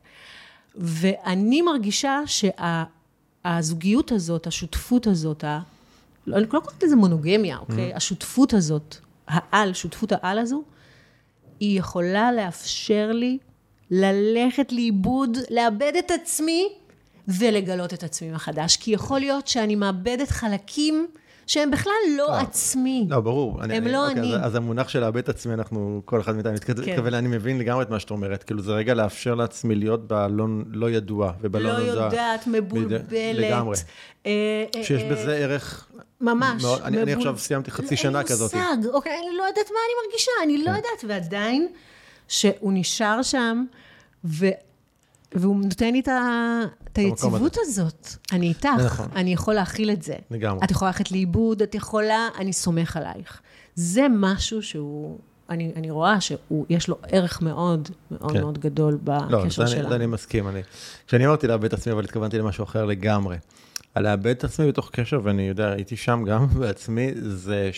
[0.75, 5.59] ואני מרגישה שהזוגיות הזאת, השותפות הזאת, ה...
[6.27, 7.93] לא, אני לא קוראת לזה מונוגמיה, אוקיי?
[7.93, 7.97] Mm-hmm.
[7.97, 8.97] השותפות הזאת,
[9.27, 10.63] העל, שותפות העל הזו,
[11.59, 13.37] היא יכולה לאפשר לי
[13.91, 16.67] ללכת לאיבוד, לאבד את עצמי
[17.27, 18.77] ולגלות את עצמי מחדש.
[18.77, 21.07] כי יכול להיות שאני מאבדת חלקים
[21.47, 23.07] שהם בכלל לא אה, עצמי.
[23.09, 23.63] לא, ברור.
[23.63, 24.35] הם אני, לא אוקיי, אני.
[24.35, 27.13] אז, אז המונח של לאבד את עצמי, אנחנו, כל אחד מאיתנו מתכוון, כן.
[27.13, 28.43] אני מבין לגמרי את מה שאת אומרת.
[28.43, 31.95] כאילו, זה רגע לאפשר לעצמי להיות בלא לא ידוע ובלא לא נודע.
[31.95, 33.01] לא יודעת, מבולבלת.
[33.11, 33.77] לגמרי.
[34.25, 34.31] אה,
[34.75, 35.87] אה, שיש בזה ערך
[36.21, 36.63] ממש.
[36.63, 38.53] מאוד, אני, אני עכשיו סיימתי חצי שנה כזאת.
[38.53, 40.75] אין לי מושג, אוקיי, אני לא יודעת מה אני מרגישה, אני לא כן.
[40.75, 41.67] יודעת, ועדיין,
[42.27, 43.65] שהוא נשאר שם,
[44.25, 44.45] ו...
[45.35, 48.07] והוא נותן לי את היציבות הזאת.
[48.31, 49.07] אני איתך, נכון.
[49.15, 50.15] אני יכול להכיל את זה.
[50.31, 50.65] לגמרי.
[50.65, 53.41] את יכולה ללכת לאיבוד, את יכולה, אני סומך עלייך.
[53.75, 55.17] זה משהו שהוא,
[55.49, 58.41] אני, אני רואה שיש לו ערך מאוד מאוד כן.
[58.41, 59.89] מאוד גדול בקשר לא, שלנו.
[59.89, 60.47] לא, אני מסכים.
[60.47, 60.61] אני,
[61.07, 63.37] כשאני אמרתי לאבד את עצמי, אבל התכוונתי למשהו אחר לגמרי.
[63.95, 67.69] על לאבד את עצמי בתוך קשר, ואני יודע, הייתי שם גם בעצמי, זה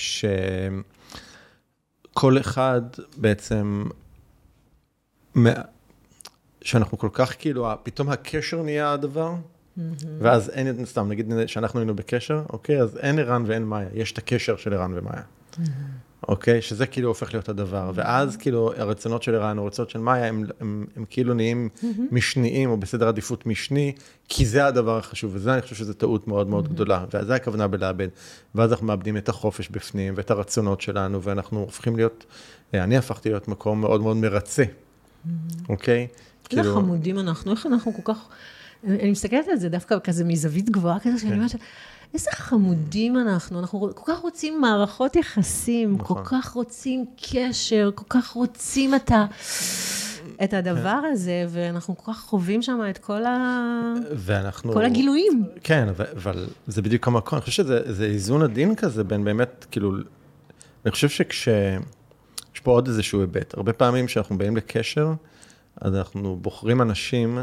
[2.13, 2.81] שכל אחד
[3.17, 3.85] בעצם,
[6.61, 9.33] שאנחנו כל כך כאילו, פתאום הקשר נהיה הדבר,
[10.19, 14.17] ואז אין, סתם, נגיד שאנחנו היינו בקשר, אוקיי, אז אין ערן ואין מאיה, יש את
[14.17, 15.23] הקשר של ערן ומאיה.
[16.27, 16.61] אוקיי?
[16.61, 17.91] שזה כאילו הופך להיות הדבר.
[17.95, 21.69] ואז כאילו הרצונות של ערן, הרצונות של מאיה, הם, הם, הם כאילו נהיים
[22.11, 23.93] משניים, או בסדר עדיפות משני,
[24.29, 28.07] כי זה הדבר החשוב, וזה אני חושב שזו טעות מאוד מאוד גדולה, וזה הכוונה בלאבד.
[28.55, 32.25] ואז אנחנו מאבדים את החופש בפנים, ואת הרצונות שלנו, ואנחנו הופכים להיות,
[32.73, 34.63] אני הפכתי להיות מקום מאוד מאוד מרצה,
[35.69, 36.07] אוקיי?
[36.51, 36.75] איזה כאילו...
[36.75, 38.27] חמודים אנחנו, איך אנחנו כל כך...
[38.87, 41.37] אני מסתכלת על זה דווקא כזה מזווית גבוהה כזה, שאני כן.
[41.37, 41.55] אומרת...
[42.13, 46.17] איזה חמודים אנחנו, אנחנו כל כך רוצים מערכות יחסים, נכון.
[46.17, 49.25] כל כך רוצים קשר, כל כך רוצים את, ה,
[50.43, 51.09] את הדבר כן.
[51.11, 53.93] הזה, ואנחנו כל כך חווים שם את כל, ה...
[54.15, 54.73] ואנחנו...
[54.73, 55.43] כל הגילויים.
[55.63, 59.91] כן, אבל זה בדיוק המקום, אני חושב שזה איזון עדין כזה בין באמת, כאילו,
[60.85, 61.47] אני חושב שכש...
[62.55, 63.53] יש פה עוד איזשהו היבט.
[63.53, 65.13] הרבה פעמים כשאנחנו באים לקשר,
[65.81, 67.39] אז אנחנו בוחרים אנשים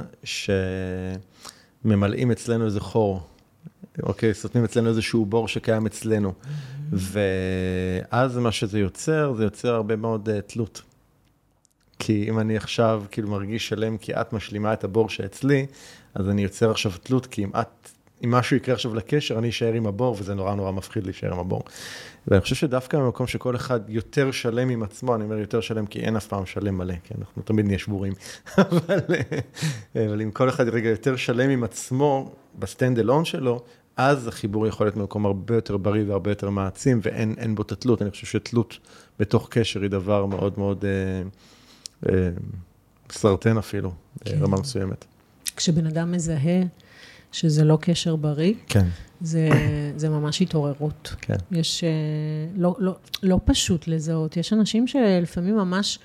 [1.85, 3.23] שממלאים אצלנו איזה חור.
[4.03, 6.33] אוקיי, סותמים אצלנו איזשהו בור שקיים אצלנו.
[6.93, 10.83] ואז מה שזה יוצר, זה יוצר הרבה מאוד uh, תלות.
[11.99, 15.67] כי אם אני עכשיו כאילו מרגיש שלם כי את משלימה את הבור שאצלי,
[16.15, 17.91] אז אני יוצר עכשיו תלות, כי אם את,
[18.25, 21.39] אם משהו יקרה עכשיו לקשר, אני אשאר עם הבור, וזה נורא נורא מפחיד להישאר עם
[21.39, 21.63] הבור.
[22.29, 26.01] ואני חושב שדווקא במקום שכל אחד יותר שלם עם עצמו, אני אומר יותר שלם כי
[26.01, 28.13] אין אף פעם שלם מלא, כי אנחנו תמיד נהיה שבורים,
[28.59, 29.01] אבל,
[29.97, 33.65] אה, אבל אם כל אחד רגע יותר שלם עם עצמו, ב stand alone שלו,
[33.97, 38.03] אז החיבור יכול להיות ממקום הרבה יותר בריא והרבה יותר מעצים, ואין בו את התלות.
[38.03, 38.79] אני חושב שתלות
[39.19, 41.23] בתוך קשר היא דבר מאוד מאוד אה,
[42.13, 42.31] אה,
[43.11, 43.93] סרטן אפילו,
[44.25, 44.39] כן.
[44.39, 45.05] ברמה מסוימת.
[45.57, 46.63] כשבן אדם מזהה
[47.33, 48.87] שזה לא קשר בריא, כן.
[49.21, 49.49] זה,
[49.97, 51.15] זה ממש התעוררות.
[51.21, 51.37] כן.
[51.51, 51.91] יש, אה,
[52.57, 55.99] לא, לא, לא פשוט לזהות, יש אנשים שלפעמים ממש,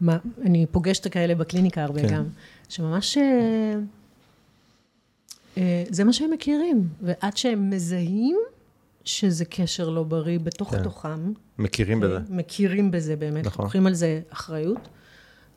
[0.00, 2.14] מה, אני פוגשת כאלה בקליניקה הרבה כן.
[2.14, 2.24] גם,
[2.68, 3.18] שממש...
[5.56, 8.36] אה, אה, זה מה שהם מכירים, ועד שהם מזהים
[9.04, 10.82] שזה קשר לא בריא בתוך כן.
[10.82, 11.32] תוכם.
[11.58, 12.18] מכירים בזה.
[12.28, 13.64] מכירים בזה באמת, נכון.
[13.64, 14.88] לוקחים על זה אחריות,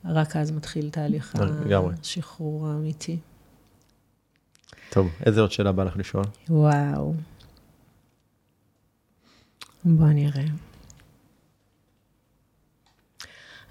[0.04, 1.34] רק אז מתחיל תהליך
[2.00, 3.18] השחרור האמיתי.
[4.90, 6.24] טוב, איזה עוד שאלה בא לך לשאול?
[6.48, 7.14] וואו.
[9.84, 10.44] בוא נראה.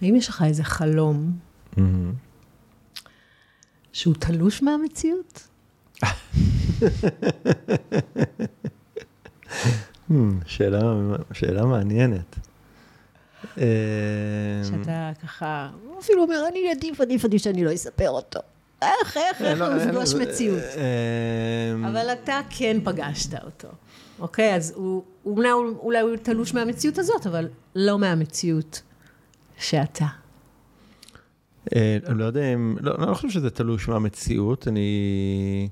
[0.01, 1.38] האם יש לך איזה חלום
[1.77, 2.13] מהמם.
[3.91, 5.49] שהוא תלוש מהמציאות?
[10.45, 10.80] שאלה,
[11.34, 12.36] שאלה מעניינת.
[13.58, 13.64] אה,
[14.64, 15.70] שאתה ככה,
[16.00, 18.39] אפילו אומר, אני עדיף, עדיף, עדיף שאני לא אספר אותו.
[18.82, 20.64] איך, איך, איך לא, הוא יפגוש אה, מציאות?
[20.78, 23.68] אה, אבל אתה כן פגשת אותו.
[24.20, 28.82] אוקיי, אז הוא, אולי הוא תלוש מהמציאות הזאת, אבל לא מהמציאות
[29.58, 30.06] שאתה.
[31.76, 35.70] אה, אני לא יודע אם, לא, אני לא חושב שזה תלוש מהמציאות, אני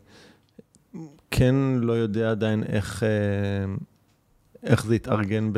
[1.31, 3.09] כן לא יודע עדיין איך, אה,
[4.63, 5.51] איך זה יתארגן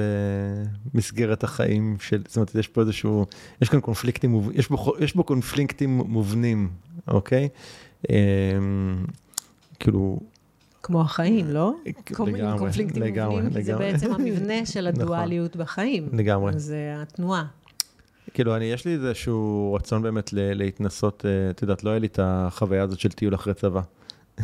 [0.93, 3.25] במסגרת החיים של, זאת אומרת, יש פה איזשהו,
[3.61, 6.69] יש כאן קונפליקטים, יש בו, יש בו קונפליקטים מובנים,
[7.07, 7.49] אוקיי?
[8.09, 8.15] אה,
[9.79, 10.19] כאילו,
[10.83, 11.73] כמו החיים, לא?
[12.13, 13.75] כל מיני לגמרי, קונפליקטים לגמרי, מובנים, כי זה.
[13.77, 15.01] בעצם המבנה של נכון.
[15.01, 16.09] הדואליות בחיים.
[16.13, 16.59] לגמרי.
[16.59, 17.45] זה התנועה.
[18.33, 22.19] כאילו, אני, יש לי איזשהו רצון באמת להתנסות, אה, את יודעת, לא היה לי את
[22.23, 23.81] החוויה הזאת של טיול אחרי צבא.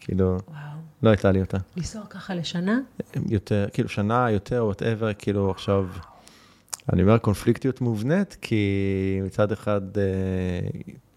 [0.00, 0.76] כאילו, וואו.
[1.02, 1.58] לא הייתה לי אותה.
[1.76, 2.78] לנסוע ככה לשנה?
[3.28, 5.86] יותר, כאילו שנה, יותר, וואטאבר, כאילו עכשיו,
[6.92, 10.02] אני אומר קונפליקטיות מובנית, כי מצד אחד, אה,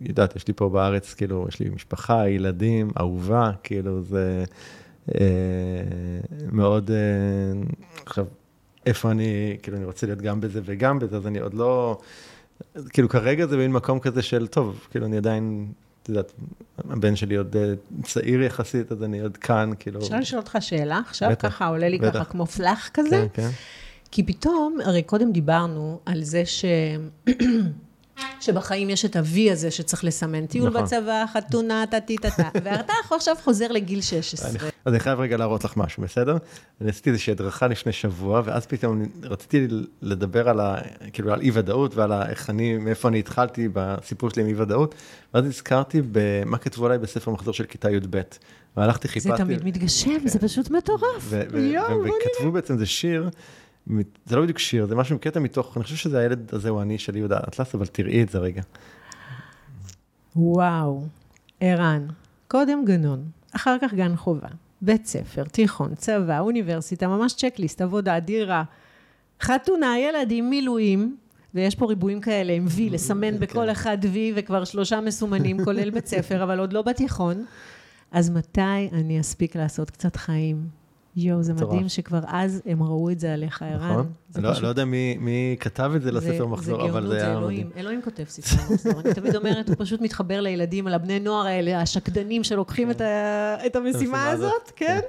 [0.01, 4.43] יודעת, יש לי פה בארץ, כאילו, יש לי משפחה, ילדים, אהובה, כאילו, זה
[5.15, 5.21] אה,
[6.51, 6.97] מאוד, אה,
[8.05, 8.25] עכשיו,
[8.89, 11.99] איפה אני, כאילו, אני רוצה להיות גם בזה וגם בזה, אז אני עוד לא,
[12.89, 15.71] כאילו, כרגע זה מין מקום כזה של, טוב, כאילו, אני עדיין...
[16.03, 16.31] את יודעת,
[16.77, 17.73] הבן שלי עוד אה,
[18.03, 19.99] צעיר יחסית, אז אני עוד כאן, כאילו...
[19.99, 21.01] אפשר לשאול אותך שאלה?
[21.07, 22.31] עכשיו בטח, ככה עולה לי ככה בטח.
[22.31, 23.09] כמו פלאח כזה?
[23.09, 23.49] כן, כן.
[24.11, 26.65] כי פתאום, הרי קודם דיברנו על זה ש...
[28.41, 30.83] שבחיים יש את ה-V הזה שצריך לסמן, טיול נכון.
[30.83, 34.49] בצבא, חתונה, טה-טי-טה-טה, ואתה עכשיו חוזר לגיל 16.
[34.49, 36.37] אני- אז אני חייב רגע להראות לך משהו, בסדר?
[36.81, 39.67] אני עשיתי איזושהי הדרכה לפני שבוע, ואז פתאום רציתי
[40.01, 40.77] לדבר על ה...
[41.13, 44.95] כאילו, על אי-ודאות ועל איך אני, מאיפה אני התחלתי בסיפור שלי עם אי-ודאות,
[45.33, 48.21] ואז נזכרתי במה כתבו עליי בספר מחזור של כיתה י"ב.
[48.77, 49.37] והלכתי, זה חיפשתי...
[49.37, 51.25] תמיד מתגשם, זה פשוט מטורף.
[51.29, 53.29] וכתבו בעצם, זה שיר,
[54.25, 56.97] זה לא בדיוק שיר, זה משהו, קטע מתוך, אני חושב שזה הילד הזה הוא אני
[56.97, 58.61] של יהודה אטלס, אבל תראי את זה רגע.
[60.35, 61.03] וואו,
[61.59, 62.07] ערן,
[62.47, 63.23] קודם גנון,
[63.55, 64.47] אחר כך גן חובה,
[64.81, 68.63] בית ספר, תיכון, צבא, אוניברסיטה, ממש צ'קליסט, עבודה, דירה,
[69.41, 71.17] חתונה, ילדים, מילואים,
[71.53, 76.07] ויש פה ריבועים כאלה עם וי, לסמן בכל אחד וי, וכבר שלושה מסומנים, כולל בית
[76.07, 77.45] ספר, אבל עוד לא בתיכון.
[78.11, 80.78] אז מתי אני אספיק לעשות קצת חיים?
[81.27, 81.73] יואו, זה מטורף.
[81.73, 83.91] מדהים שכבר אז הם ראו את זה עליך, ערן.
[83.91, 84.11] נכון?
[84.29, 87.09] זה אני לא- פשוט- לא יודע מי- מי כתב את זה לספר מחזור, אבל גאונות,
[87.09, 87.71] זה היה אלוהים, מדהים.
[87.77, 88.99] אלוהים כותב ספרי מחזור.
[88.99, 93.55] אני תמיד אומרת, הוא פשוט מתחבר לילדים, על הבני נוער האלה, השקדנים שלוקחים את ה-
[93.65, 94.99] את המשימה הזאת, הזאת, כן?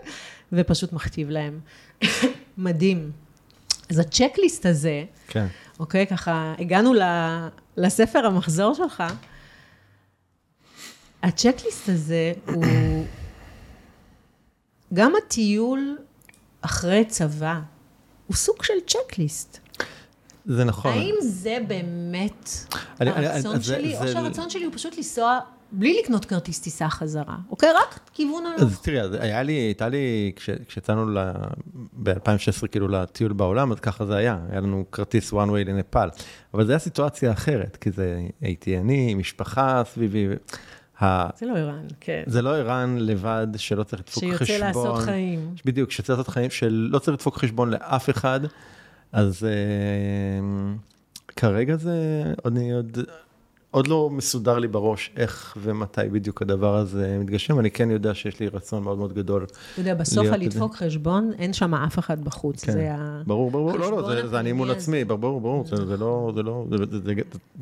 [0.53, 1.61] ופשוט מכתיב להם.
[2.59, 3.11] מדהים.
[3.91, 5.47] אז הצ'קליסט הזה, כן.
[5.81, 9.03] אוקיי, ככה, הגענו ל- לספר המחזור שלך,
[11.23, 12.65] הצ'קליסט הזה הוא
[14.95, 15.97] גם הטיול
[16.61, 17.61] אחרי צבא,
[18.27, 19.59] הוא סוג של צ'קליסט.
[20.47, 20.93] זה נכון.
[20.93, 22.49] האם זה באמת
[23.01, 25.39] אני- אני- הרצון זה- שלי, או זה- שהרצון שלי הוא פשוט לנסוע
[25.73, 27.69] בלי לקנות כרטיס טיסה חזרה, אוקיי?
[27.73, 28.63] רק כיוון הלוך.
[28.63, 31.21] אז תראי, אז היה לי, הייתה לי, כש- כשיצאנו
[32.03, 36.09] ב-2016 כאילו לטיול בעולם, אז ככה זה היה, היה לנו כרטיס one way לנפאל.
[36.55, 40.27] אבל זו הייתה סיטואציה אחרת, כי זה הייתי אני, משפחה סביבי.
[41.03, 42.23] ה- זה לא ערן, כן.
[42.27, 44.47] זה לא ערן לבד שלא צריך לדפוק חשבון.
[44.47, 45.55] שיוצא לעשות חיים.
[45.65, 48.41] בדיוק, שצריך לעשות חיים שלא צריך לדפוק חשבון לאף אחד,
[49.13, 49.51] אז אה,
[51.37, 52.99] כרגע זה, אני עוד,
[53.71, 58.41] עוד לא מסודר לי בראש איך ומתי בדיוק הדבר הזה מתגשם, אני כן יודע שיש
[58.41, 59.45] לי רצון מאוד מאוד גדול.
[59.73, 62.65] אתה יודע, בסוף הלדפוק חשבון, אין שם אף אחד בחוץ.
[62.65, 62.73] כן.
[62.73, 63.23] זה ה...
[63.27, 66.43] ברור, ברור, לא, לא, זה, זה אני מול עצמי, ברור, ברור, זה, זה לא, זה
[66.43, 67.13] לא, זה, זה, זה, זה,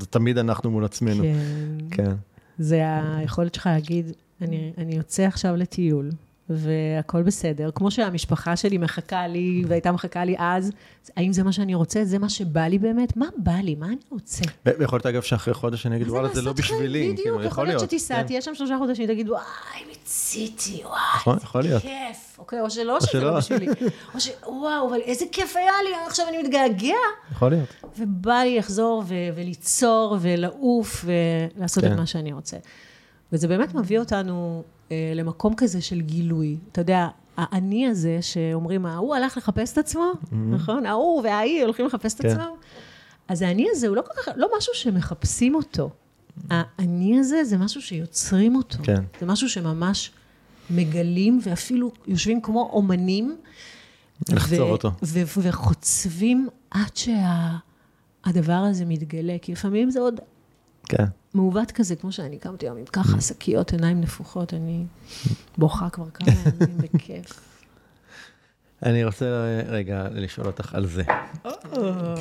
[0.01, 1.23] זה תמיד אנחנו מול עצמנו.
[1.23, 2.05] כן.
[2.05, 2.13] כן.
[2.59, 2.83] זה
[3.17, 6.11] היכולת שלך להגיד, אני, אני יוצא עכשיו לטיול,
[6.51, 7.71] והכל בסדר.
[7.75, 10.73] כמו שהמשפחה שלי מחכה לי, והייתה מחכה לי אז,
[11.17, 12.05] האם זה מה שאני רוצה?
[12.05, 13.17] זה מה שבא לי באמת?
[13.17, 13.75] מה בא לי?
[13.75, 14.45] מה אני רוצה?
[14.67, 16.53] ויכול להיות אגב שאחרי חודש אני אגיד, וואלה, זה לא?
[16.53, 17.13] בשבילי.
[17.13, 18.27] בדיוק, כאילו, יכול להיות שתיסע, כן.
[18.27, 19.43] תהיה שם שלושה חודשים, תגיד, וואי,
[19.89, 21.83] מיציתי, וואי, נכון, יכול להיות.
[21.83, 22.39] כיף.
[22.39, 23.21] אוקיי, או שלא, שזה.
[23.21, 23.67] לא בשבילי.
[24.15, 24.31] או ש...
[24.47, 26.95] וואו, אבל איזה כיף היה לי, עכשיו אני מתגעגע.
[27.33, 27.69] יכול להיות.
[27.99, 31.93] ובא לי לחזור וליצור ולעוף ולעשות כן.
[31.93, 32.57] את מה שאני רוצה.
[33.33, 36.57] וזה באמת מביא אותנו אה, למקום כזה של גילוי.
[36.73, 40.87] אתה יודע, האני הזה שאומרים, ההוא הלך לחפש את עצמו, נכון?
[40.87, 42.29] ההוא וההיא הולכים לחפש את כן.
[42.29, 42.51] עצמם.
[43.29, 45.91] אז האני הזה הוא לא כל כך, לא משהו שמחפשים אותו.
[46.51, 48.79] האני הזה זה משהו שיוצרים אותו.
[48.83, 49.03] כן.
[49.21, 50.11] זה משהו שממש
[50.71, 53.37] מגלים, ואפילו יושבים כמו אומנים.
[54.29, 54.91] לחצור אותו.
[55.03, 56.91] ו- וחוצבים עד
[58.25, 60.21] הדבר הזה מתגלה, כי לפעמים זה עוד
[60.89, 61.05] כן.
[61.35, 64.85] מעוות כזה, כמו שאני קמתי היום עם ככה שקיות, עיניים נפוחות, אני
[65.59, 67.41] בוכה כבר כמה ימים בכיף.
[68.83, 69.27] אני רוצה
[69.69, 71.03] רגע לשאול אותך על זה.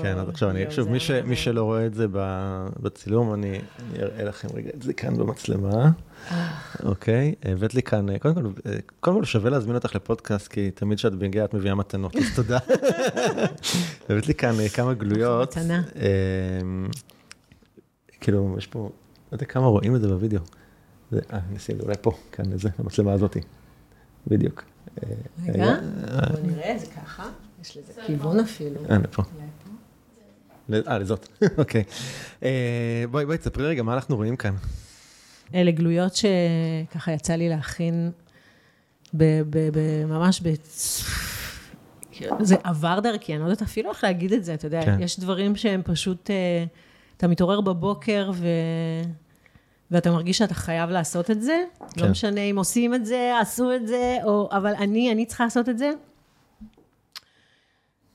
[0.02, 0.90] כן, אז עכשיו אני, שוב,
[1.26, 2.06] מי שלא רואה את זה
[2.80, 3.60] בצילום, אני
[4.00, 5.90] אראה לכם רגע את זה כאן במצלמה.
[6.84, 10.72] אוקיי, הבאת לי כאן, אה, קודם כל, אה, קודם כל שווה להזמין אותך לפודקאסט, כי
[10.72, 12.58] תמיד כשאת מגיעה את מביאה מתנות, אז תודה.
[14.10, 15.58] הבאת לי כאן אה, כמה גלויות.
[15.58, 15.82] מתנה.
[18.28, 18.80] כאילו, יש פה,
[19.32, 20.40] לא יודע כמה רואים את זה בווידאו.
[21.12, 23.40] זה- אה, נשים את זה אולי פה, כאן, לזה, למצלמה הזאתי.
[24.28, 24.64] בדיוק.
[25.48, 25.74] רגע, אה,
[26.32, 27.30] בוא נראה זה ככה,
[27.62, 28.82] יש לזה כיוון אפילו.
[28.90, 29.24] אה, לפה.
[30.88, 31.84] אה, לזאת, אוקיי.
[32.44, 32.50] אה,
[33.12, 34.56] בואי, בואי, תספרי רגע מה אנחנו רואים כאן.
[35.56, 38.12] אלה גלויות שככה יצא לי להכין
[39.14, 40.54] ב- ב- ב- ממש ב...
[42.40, 44.98] זה עבר דרכי, אני לא יודעת אפילו איך להגיד את זה, אתה יודע, כן.
[45.02, 46.66] יש דברים שהם פשוט, אה,
[47.18, 48.48] אתה מתעורר בבוקר ו...
[49.92, 52.04] ואתה מרגיש שאתה חייב לעשות את זה, כן.
[52.04, 54.50] לא משנה אם עושים את זה, עשו את זה, או...
[54.52, 55.92] אבל אני, אני צריכה לעשות את זה.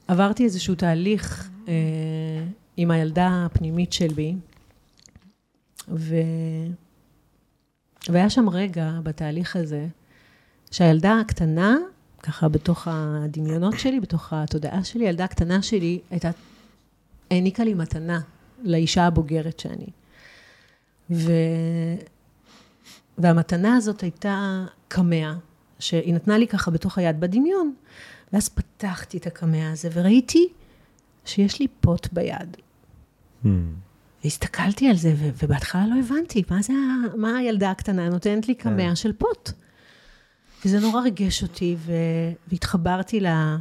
[0.09, 1.73] עברתי איזשהו תהליך אה,
[2.77, 4.35] עם הילדה הפנימית שלי,
[5.89, 6.15] ו...
[8.09, 9.87] והיה שם רגע בתהליך הזה,
[10.71, 11.77] שהילדה הקטנה,
[12.23, 16.31] ככה בתוך הדמיונות שלי, בתוך התודעה שלי, הילדה הקטנה שלי הייתה,
[17.31, 18.21] העניקה לי מתנה
[18.65, 19.87] לאישה הבוגרת שאני.
[21.11, 21.33] ו...
[23.19, 25.35] והמתנה הזאת הייתה קמע,
[25.79, 27.75] שהיא נתנה לי ככה בתוך היד בדמיון.
[28.33, 30.49] ואז פתחתי את הקמע הזה וראיתי
[31.25, 32.57] שיש לי פוט ביד.
[34.25, 36.73] והסתכלתי על זה, ו- ובהתחלה לא הבנתי, מה זה,
[37.17, 38.97] מה הילדה הקטנה נותנת לי קמע כן.
[38.97, 39.51] של פוט?
[40.65, 41.93] וזה נורא ריגש אותי, ו-
[42.49, 43.57] והתחברתי ל-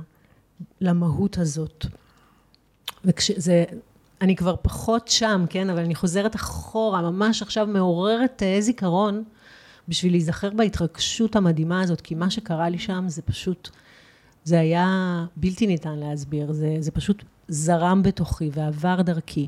[0.81, 1.85] למהות הזאת.
[3.05, 3.63] וכשזה,
[4.21, 9.23] אני כבר פחות שם, כן, אבל אני חוזרת אחורה, ממש עכשיו מעוררת אה, זיכרון,
[9.87, 13.69] בשביל להיזכר בהתרגשות המדהימה הזאת, כי מה שקרה לי שם זה פשוט,
[14.43, 19.47] זה היה בלתי ניתן להסביר, זה, זה פשוט זרם בתוכי ועבר דרכי,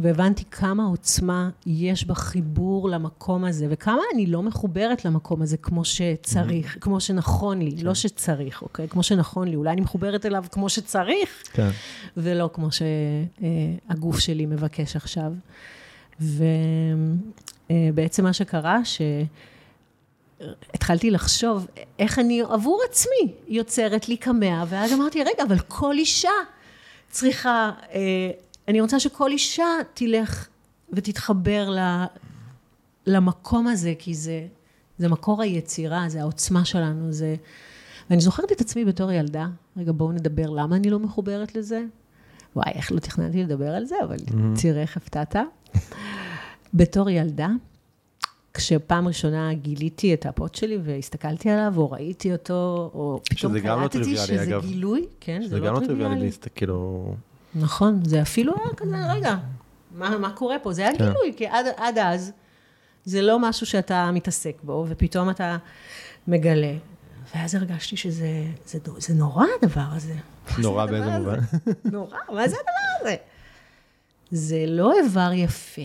[0.00, 6.76] והבנתי כמה עוצמה יש בחיבור למקום הזה, וכמה אני לא מחוברת למקום הזה כמו שצריך,
[6.76, 6.80] Mm-hmm.
[6.80, 8.88] כמו שנכון לי, לא שצריך, אוקיי?
[8.88, 11.68] כמו שנכון לי, אולי אני מחוברת אליו כמו שצריך, כן.
[12.16, 12.68] ולא כמו
[13.88, 15.32] שהגוף שלי מבקש עכשיו.
[17.70, 18.78] ובעצם מה שקרה,
[20.40, 21.66] שהתחלתי לחשוב
[21.98, 26.30] איך אני עבור עצמי יוצרת לי קמע, ואז אמרתי, רגע, אבל כל אישה
[27.10, 28.30] צריכה, אה,
[28.68, 30.48] אני רוצה שכל אישה תלך
[30.92, 32.04] ותתחבר ל-
[33.06, 34.46] למקום הזה, כי זה,
[34.98, 37.36] זה מקור היצירה, זה העוצמה שלנו, זה...
[38.10, 39.46] ואני זוכרת את עצמי בתור ילדה,
[39.76, 41.82] רגע בואו נדבר למה אני לא מחוברת לזה.
[42.56, 44.16] וואי, איך לא תכננתי לדבר על זה, אבל
[44.60, 45.36] תראה איך הפתעת.
[46.74, 47.48] בתור ילדה,
[48.58, 53.74] כשפעם ראשונה גיליתי את הפוט שלי והסתכלתי עליו, או ראיתי אותו, או פתאום שזה לא
[53.74, 54.62] קלטתי טריוויאלי, שזה אגב.
[54.66, 56.26] גילוי, כן, זה זה לא גם לא טריוויאלי טריוויאלי.
[56.26, 57.14] להסתכל, כאילו...
[57.54, 59.36] נכון, זה אפילו היה כזה, רגע,
[59.94, 60.72] מה, מה קורה פה?
[60.72, 61.06] זה היה כן.
[61.06, 62.32] גילוי, כי עד, עד אז
[63.04, 65.56] זה לא משהו שאתה מתעסק בו, ופתאום אתה
[66.28, 66.72] מגלה.
[67.34, 70.14] ואז הרגשתי שזה זה, זה נורא הדבר הזה.
[70.58, 71.38] נורא באיזה מובן.
[71.84, 73.16] נורא, מה זה הדבר הזה?
[74.30, 75.82] זה לא איבר יפה,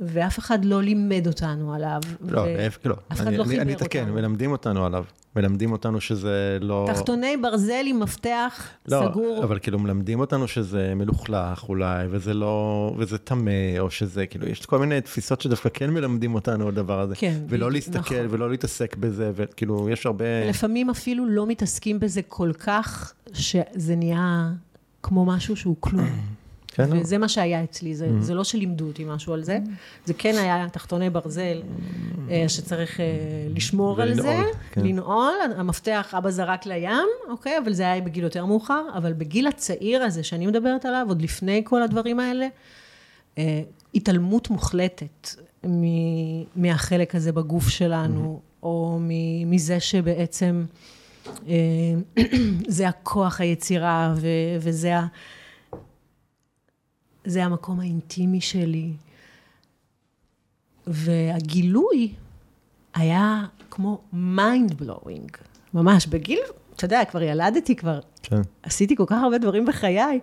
[0.00, 2.00] ואף אחד לא לימד אותנו עליו.
[2.20, 2.94] לא, ו- להפך, לא.
[3.12, 4.14] אף אחד אני- לא חיבר אני אתקן, אותנו.
[4.14, 5.04] מלמדים אותנו עליו.
[5.36, 6.88] מלמדים אותנו שזה לא...
[6.94, 9.40] תחתוני ברזל עם מפתח לא, סגור.
[9.44, 14.66] אבל כאילו מלמדים אותנו שזה מלוכלך אולי, וזה לא, וזה טמא, או שזה, כאילו, יש
[14.66, 17.14] כל מיני תפיסות שדווקא כן מלמדים אותנו על הדבר הזה.
[17.16, 18.26] כן, ולא בדיוק, להסתכל, נכון.
[18.30, 20.24] ולא להתעסק בזה, וכאילו, יש הרבה...
[20.48, 24.50] לפעמים אפילו לא מתעסקים בזה כל כך, שזה נהיה
[25.02, 26.08] כמו משהו שהוא כלום.
[26.74, 27.00] כן, לא.
[27.00, 29.58] וזה מה שהיה אצלי, זה, זה לא שלימדו אותי משהו על זה,
[30.04, 31.62] זה כן היה תחתוני ברזל
[32.30, 33.06] אה, שצריך אה,
[33.54, 34.86] לשמור על זה, ולנעול, כן.
[34.86, 36.90] לנעול, המפתח אבא זרק לים,
[37.28, 41.22] אוקיי, אבל זה היה בגיל יותר מאוחר, אבל בגיל הצעיר הזה שאני מדברת עליו, עוד
[41.22, 42.46] לפני כל הדברים האלה,
[43.38, 43.62] אה,
[43.94, 45.28] התעלמות מוחלטת
[45.66, 50.64] מ- מהחלק הזה בגוף שלנו, או מ- מזה שבעצם
[51.48, 52.22] אה,
[52.68, 54.28] זה הכוח היצירה, ו-
[54.60, 55.06] וזה ה...
[57.24, 58.92] זה המקום האינטימי שלי.
[60.86, 62.14] והגילוי
[62.94, 65.38] היה כמו mind blowing,
[65.74, 66.38] ממש בגיל,
[66.76, 68.40] אתה יודע, כבר ילדתי, כבר כן.
[68.62, 70.20] עשיתי כל כך הרבה דברים בחיי,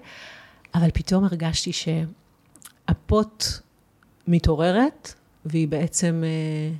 [0.75, 3.43] אבל פתאום הרגשתי שהפוט
[4.27, 5.13] מתעוררת,
[5.45, 6.75] והיא בעצם אה,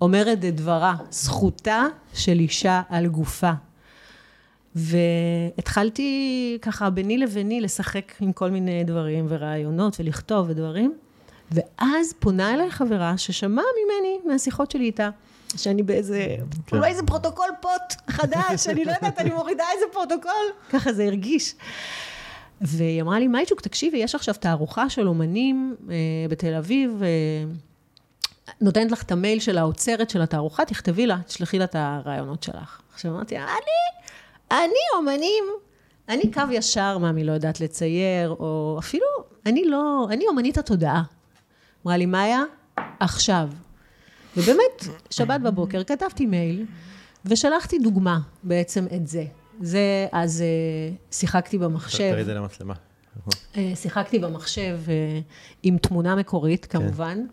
[0.00, 3.52] אומרת את דברה, זכותה של אישה על גופה.
[4.76, 10.94] והתחלתי ככה ביני לביני לשחק עם כל מיני דברים ורעיונות ולכתוב ודברים,
[11.50, 15.10] ואז פונה אליי חברה ששמעה ממני מהשיחות שלי איתה.
[15.56, 16.76] שאני באיזה, כן.
[16.76, 21.54] אולי איזה פרוטוקול פוט חדש, אני לא יודעת, אני מורידה איזה פרוטוקול, ככה זה הרגיש.
[22.60, 25.94] והיא אמרה לי, מייצ'וק, תקשיבי, יש עכשיו תערוכה של אומנים אה,
[26.30, 27.08] בתל אביב, אה,
[28.60, 32.80] נותנת לך את המייל של האוצרת של התערוכה, תכתבי לה, תשלחי לה את הרעיונות שלך.
[32.94, 33.46] עכשיו אמרתי, אני,
[34.50, 35.44] אני אומנים,
[36.08, 39.06] אני קו ישר, מה, אני לא יודעת לצייר, או אפילו,
[39.46, 41.02] אני לא, אני אומנית התודעה.
[41.86, 42.42] אמרה לי, מאיה,
[43.00, 43.48] עכשיו.
[44.36, 46.66] ובאמת, שבת בבוקר כתבתי מייל,
[47.24, 49.24] ושלחתי דוגמה, בעצם את זה.
[49.60, 52.10] זה, אז אה, שיחקתי במחשב.
[52.10, 52.74] תראי את זה למצלמה.
[53.56, 55.20] אה, שיחקתי במחשב אה,
[55.62, 56.78] עם תמונה מקורית, כן.
[56.78, 57.26] כמובן.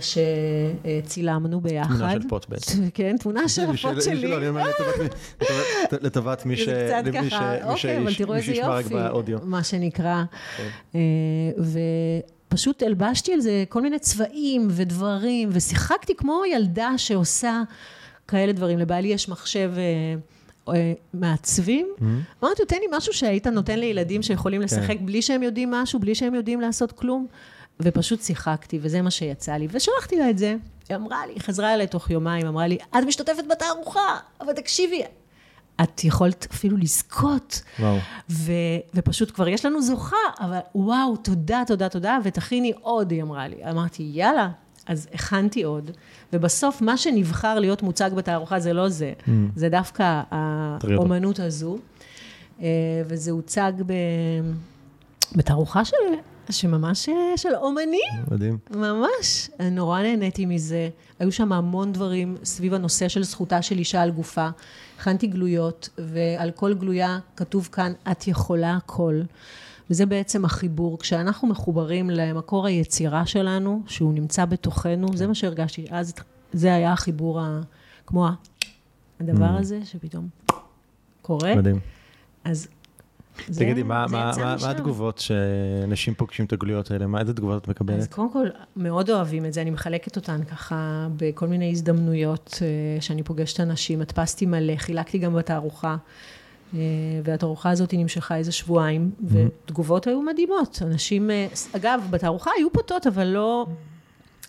[0.00, 1.96] שצילמנו ביחד.
[1.96, 2.88] תמונה של פוט בעצם.
[2.94, 4.36] כן, תמונה של הפוט שלי.
[4.36, 4.64] אני אומר
[5.92, 9.38] לטובת מי שישמע רק באודיו.
[9.42, 10.24] מה שנקרא.
[10.56, 10.98] כן.
[12.48, 17.62] ופשוט הלבשתי על זה כל מיני צבעים ודברים, ושיחקתי כמו ילדה שעושה
[18.28, 18.78] כאלה דברים.
[18.78, 19.72] לבעלי יש מחשב...
[20.68, 21.88] אה, מעצבים.
[21.98, 22.44] Mm-hmm.
[22.44, 24.64] אמרתי תן לי משהו שהיית נותן לילדים שיכולים כן.
[24.64, 27.26] לשחק בלי שהם יודעים משהו, בלי שהם יודעים לעשות כלום.
[27.80, 29.68] ופשוט שיחקתי, וזה מה שיצא לי.
[29.70, 30.56] ושלחתי לה את זה.
[30.88, 35.02] היא אמרה לי, היא חזרה אליי תוך יומיים, אמרה לי, את משתתפת בתערוכה, אבל תקשיבי,
[35.82, 37.62] את יכולת אפילו לזכות.
[37.80, 37.96] וואו.
[38.30, 38.52] ו-
[38.94, 43.56] ופשוט כבר יש לנו זוכה, אבל וואו, תודה, תודה, תודה, ותכיני עוד, היא אמרה לי.
[43.70, 44.50] אמרתי, יאללה,
[44.86, 45.90] אז הכנתי עוד,
[46.32, 49.30] ובסוף מה שנבחר להיות מוצג בתערוכה זה לא זה, mm.
[49.56, 51.78] זה דווקא האומנות הזו,
[52.60, 52.66] אה,
[53.06, 53.92] וזה הוצג ב...
[55.34, 55.96] בתערוכה של...
[56.52, 58.24] שממש אה, של אומנים.
[58.30, 58.58] מדהים.
[58.70, 59.50] ממש.
[59.72, 60.88] נורא נהניתי מזה.
[61.18, 64.48] היו שם המון דברים סביב הנושא של זכותה של אישה על גופה.
[64.98, 69.20] הכנתי גלויות, ועל כל גלויה כתוב כאן, את יכולה הכל.
[69.90, 70.98] וזה בעצם החיבור.
[70.98, 75.86] כשאנחנו מחוברים למקור היצירה שלנו, שהוא נמצא בתוכנו, זה מה שהרגשתי.
[75.90, 76.14] אז
[76.52, 77.60] זה היה החיבור, ה,
[78.06, 78.28] כמו
[79.20, 79.60] הדבר mm.
[79.60, 80.28] הזה, שפתאום
[81.22, 81.54] קורה.
[81.54, 81.80] מדהים.
[82.44, 82.68] אז
[83.44, 87.06] תגידי, מה, מה, מה, מה התגובות שאנשים פוגשים את הגלויות האלה?
[87.06, 87.98] מה, איזה תגובות את מקבלת?
[87.98, 93.00] אז קודם כל, מאוד אוהבים את זה, אני מחלקת אותן ככה בכל מיני הזדמנויות אה,
[93.00, 95.96] שאני פוגשת אנשים, הדפסתי מלא, חילקתי גם בתערוכה.
[96.74, 96.80] אה,
[97.24, 99.36] והתערוכה הזאת נמשכה איזה שבועיים, mm-hmm.
[99.66, 100.82] ותגובות היו מדהימות.
[100.82, 103.66] אנשים, אה, אגב, בתערוכה היו פוטות, אבל לא,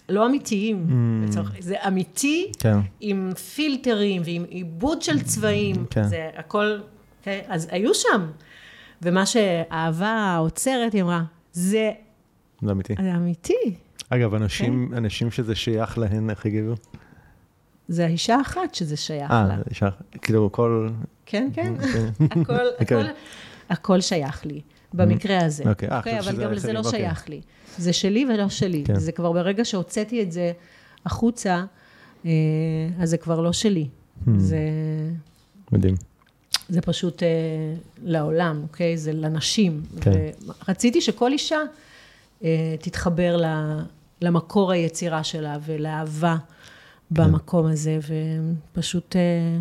[0.10, 0.88] לא אמיתיים.
[0.90, 1.38] Mm.
[1.60, 2.78] זה אמיתי, כן.
[3.00, 6.08] עם פילטרים ועם עיבוד של צבעים, כן.
[6.08, 6.80] זה הכל,
[7.24, 7.40] כן?
[7.48, 8.28] אז היו שם.
[9.02, 11.24] ומה שאהבה האוצרת, היא אמרה,
[11.54, 11.91] זה...
[12.62, 12.95] זה אמיתי.
[13.02, 13.76] זה אמיתי.
[14.10, 14.98] אגב, אנשים, כן?
[14.98, 16.74] אנשים שזה שייך להן, איך הגיבו?
[17.88, 19.56] זה האישה אחת שזה שייך 아, לה.
[19.56, 19.89] אה, אישה,
[20.22, 20.89] כאילו כל...
[21.26, 21.74] כן, כן,
[22.32, 23.04] הכל, הכל,
[23.70, 24.62] הכל שייך לי,
[24.93, 25.70] במקרה הזה.
[25.70, 26.91] אוקיי, אה, אוקיי, אבל גם לזה לא אוקיי.
[26.91, 27.41] שייך לי.
[27.78, 28.84] זה שלי ולא שלי.
[28.86, 29.00] כן.
[29.00, 30.52] זה כבר ברגע שהוצאתי את זה
[31.06, 31.64] החוצה,
[32.26, 32.32] אה,
[33.00, 33.88] אז זה כבר לא שלי.
[34.26, 34.30] Hmm.
[34.38, 34.60] זה...
[35.72, 35.95] מדהים.
[36.70, 37.28] זה פשוט אה,
[38.03, 38.97] לעולם, אוקיי?
[38.97, 39.82] זה לנשים.
[40.01, 40.11] כן.
[40.68, 41.59] רציתי שכל אישה
[42.43, 43.38] אה, תתחבר
[44.22, 46.38] למקור היצירה שלה ולאהבה.
[47.11, 47.99] במקום הזה,
[48.74, 49.59] ופשוט אה,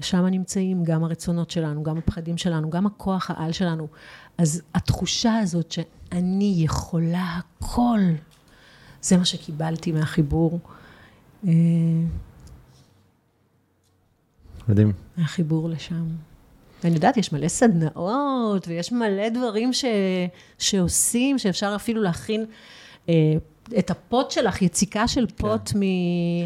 [0.00, 3.88] שם נמצאים גם הרצונות שלנו, גם הפחדים שלנו, גם הכוח העל שלנו.
[4.38, 8.00] אז התחושה הזאת שאני יכולה הכל,
[9.02, 10.60] זה מה שקיבלתי מהחיבור.
[11.46, 11.52] אה,
[14.72, 14.92] מדהים.
[15.16, 16.04] מהחיבור לשם.
[16.84, 19.84] ואני יודעת, יש מלא סדנאות, ויש מלא דברים ש...
[20.58, 22.44] שעושים, שאפשר אפילו להכין
[23.08, 23.14] אה,
[23.78, 25.34] את הפוט שלך, יציקה של כן.
[25.36, 25.78] פוט כן.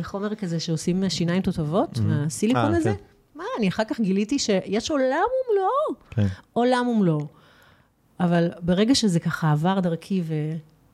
[0.00, 2.00] מחומר כזה שעושים שיניים תותבות, mm-hmm.
[2.00, 2.94] מהסיליקון 아, אה, הזה.
[2.94, 3.04] כן.
[3.34, 6.00] מה, אני אחר כך גיליתי שיש עולם ומלואו.
[6.10, 6.26] כן.
[6.52, 7.26] עולם ומלואו.
[8.20, 10.34] אבל ברגע שזה ככה עבר דרכי ו...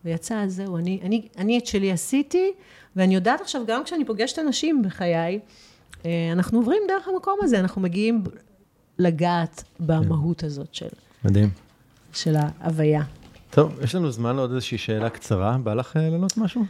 [0.05, 2.53] ויצא, אז זהו, אני, אני, אני את שלי עשיתי,
[2.97, 5.41] ואני יודעת עכשיו, גם כשאני פוגשת אנשים בחיי,
[6.33, 8.25] אנחנו עוברים דרך המקום הזה, אנחנו מגיעים
[8.99, 10.47] לגעת במהות כן.
[10.47, 10.89] הזאת של...
[11.25, 11.51] מדהים.
[12.13, 13.03] של ההוויה.
[13.51, 15.59] טוב, יש לנו זמן לעוד איזושהי שאלה קצרה.
[15.59, 16.65] בא לך אה, לענות משהו?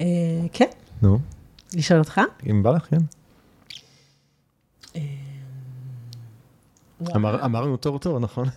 [0.00, 0.06] אה,
[0.52, 0.68] כן.
[1.02, 1.18] נו.
[1.74, 2.20] לשאול אותך?
[2.50, 3.00] אם בא לך, כן.
[4.96, 5.00] אה,
[7.44, 8.48] אמרנו תור תור, נכון?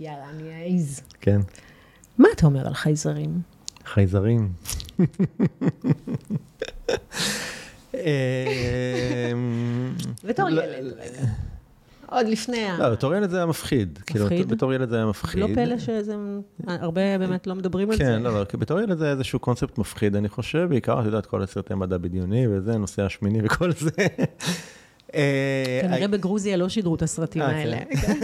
[0.00, 1.00] יאללה, אני אעז.
[1.20, 1.40] כן.
[2.18, 3.40] מה אתה אומר על חייזרים?
[3.84, 4.52] חייזרים.
[10.24, 10.94] בתור ילד.
[12.06, 12.78] עוד לפני ה...
[12.78, 13.98] לא, בתור ילד זה היה מפחיד.
[14.06, 14.48] כאילו, מפחיד?
[14.48, 15.42] בתור ילד זה היה מפחיד.
[15.42, 16.14] לא פלא שזה...
[16.66, 18.10] הרבה באמת לא מדברים על כן, זה.
[18.10, 21.26] כן, לא, לא, בתור ילד זה היה איזשהו קונספט מפחיד, אני חושב, בעיקר, את יודעת,
[21.26, 23.90] כל הסרטי מדע בדיוני וזה, נושא השמיני וכל זה.
[25.14, 27.76] אה, כנראה בגרוזיה לא שידרו את הסרטים אה, האלה.
[27.76, 28.20] כן.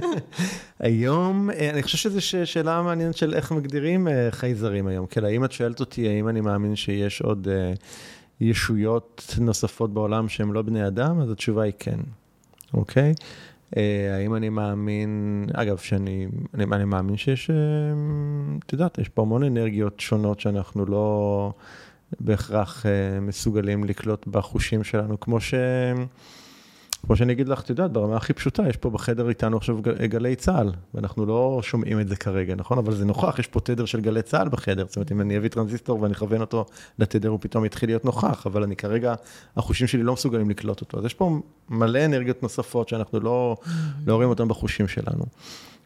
[0.80, 5.06] היום, אה, אני חושב שזו שאלה מעניינת של איך מגדירים אה, חייזרים היום.
[5.06, 7.72] כן, האם את שואלת אותי, האם אני מאמין שיש עוד אה,
[8.40, 11.20] ישויות נוספות בעולם שהן לא בני אדם?
[11.20, 12.00] אז התשובה היא כן,
[12.74, 13.14] אוקיי?
[13.76, 17.56] אה, האם אני מאמין, אגב, שאני אני, אני מאמין שיש, אה,
[18.66, 21.52] את יודעת, יש פה המון אנרגיות שונות שאנחנו לא
[22.20, 25.54] בהכרח אה, מסוגלים לקלוט בחושים שלנו, כמו ש...
[27.08, 30.06] כמו שאני אגיד לך, את יודעת, ברמה הכי פשוטה, יש פה בחדר איתנו עכשיו גל-
[30.06, 32.78] גלי צה"ל, ואנחנו לא שומעים את זה כרגע, נכון?
[32.78, 34.86] אבל זה נוכח, יש פה תדר של גלי צה"ל בחדר.
[34.86, 36.66] זאת אומרת, אם אני אביא טרנזיסטור ואני אכוון אותו
[36.98, 39.14] לתדר, הוא פתאום יתחיל להיות נוכח, אבל אני כרגע,
[39.56, 40.98] החושים שלי לא מסוגלים לקלוט אותו.
[40.98, 43.56] אז יש פה מלא אנרגיות נוספות שאנחנו לא,
[44.06, 45.24] לא רואים אותן בחושים שלנו.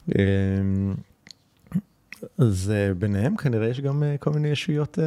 [0.09, 0.95] אמ,
[2.39, 5.05] אז אה, ביניהם כנראה יש גם אה, כל מיני ישויות אה,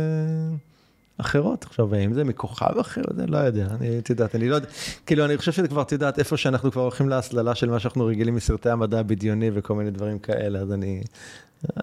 [1.18, 1.64] אחרות.
[1.64, 3.02] עכשיו, האם זה מכוכב אחר?
[3.16, 4.68] זה לא יודע, אני, את יודעת, אני לא יודע,
[5.06, 8.06] כאילו, אני חושב שזה כבר, את יודעת, איפה שאנחנו כבר הולכים להסללה של מה שאנחנו
[8.06, 11.02] רגילים מסרטי המדע הבדיוני וכל מיני דברים כאלה, אז אני...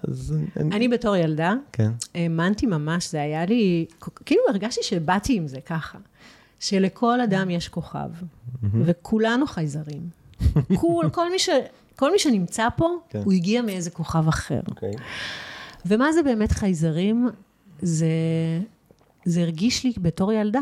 [0.03, 0.75] אז אני...
[0.75, 1.91] אני בתור ילדה, כן.
[2.15, 3.85] האמנתי ממש, זה היה לי,
[4.25, 5.97] כאילו הרגשתי שבאתי עם זה ככה,
[6.59, 8.09] שלכל אדם יש כוכב,
[8.73, 10.09] וכולנו חייזרים.
[10.75, 11.49] כול, כל, מי ש,
[11.95, 13.21] כל מי שנמצא פה, כן.
[13.23, 14.59] הוא הגיע מאיזה כוכב אחר.
[14.67, 14.91] אוקיי.
[15.85, 17.29] ומה זה באמת חייזרים?
[17.81, 18.07] זה,
[19.25, 20.61] זה הרגיש לי בתור ילדה,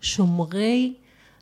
[0.00, 0.94] כשומרי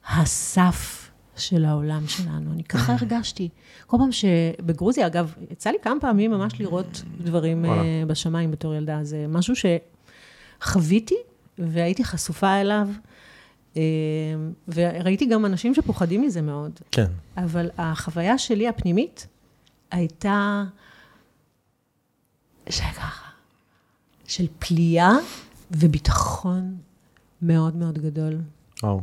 [0.09, 2.53] הסף של העולם שלנו.
[2.53, 3.49] אני ככה הרגשתי.
[3.86, 7.82] כל פעם שבגרוזיה, אגב, יצא לי כמה פעמים ממש לראות דברים וואלה.
[7.82, 9.05] אה, בשמיים בתור ילדה.
[9.05, 9.55] זה משהו
[10.61, 11.16] שחוויתי
[11.59, 12.88] והייתי חשופה אליו,
[13.76, 13.82] אה,
[14.68, 16.80] וראיתי גם אנשים שפוחדים מזה מאוד.
[16.92, 17.07] כן.
[17.36, 19.26] אבל החוויה שלי הפנימית
[19.90, 20.64] הייתה
[22.68, 23.28] שככה,
[24.29, 25.12] של פליאה
[25.70, 26.76] וביטחון
[27.43, 28.41] מאוד מאוד גדול.
[28.83, 29.01] וואו.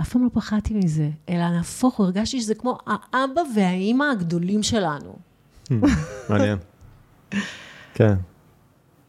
[0.00, 5.16] אף פעם לא פחדתי מזה, אלא נהפוך, הרגשתי שזה כמו האבא והאימא הגדולים שלנו.
[6.28, 6.58] מעניין.
[7.94, 8.14] כן.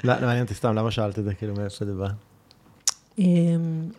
[0.04, 1.34] לא, לא, מעניין אותי סתם, למה שאלת את זה?
[1.34, 2.08] כאילו, מאיפה זה בא?
[3.20, 3.90] אמ,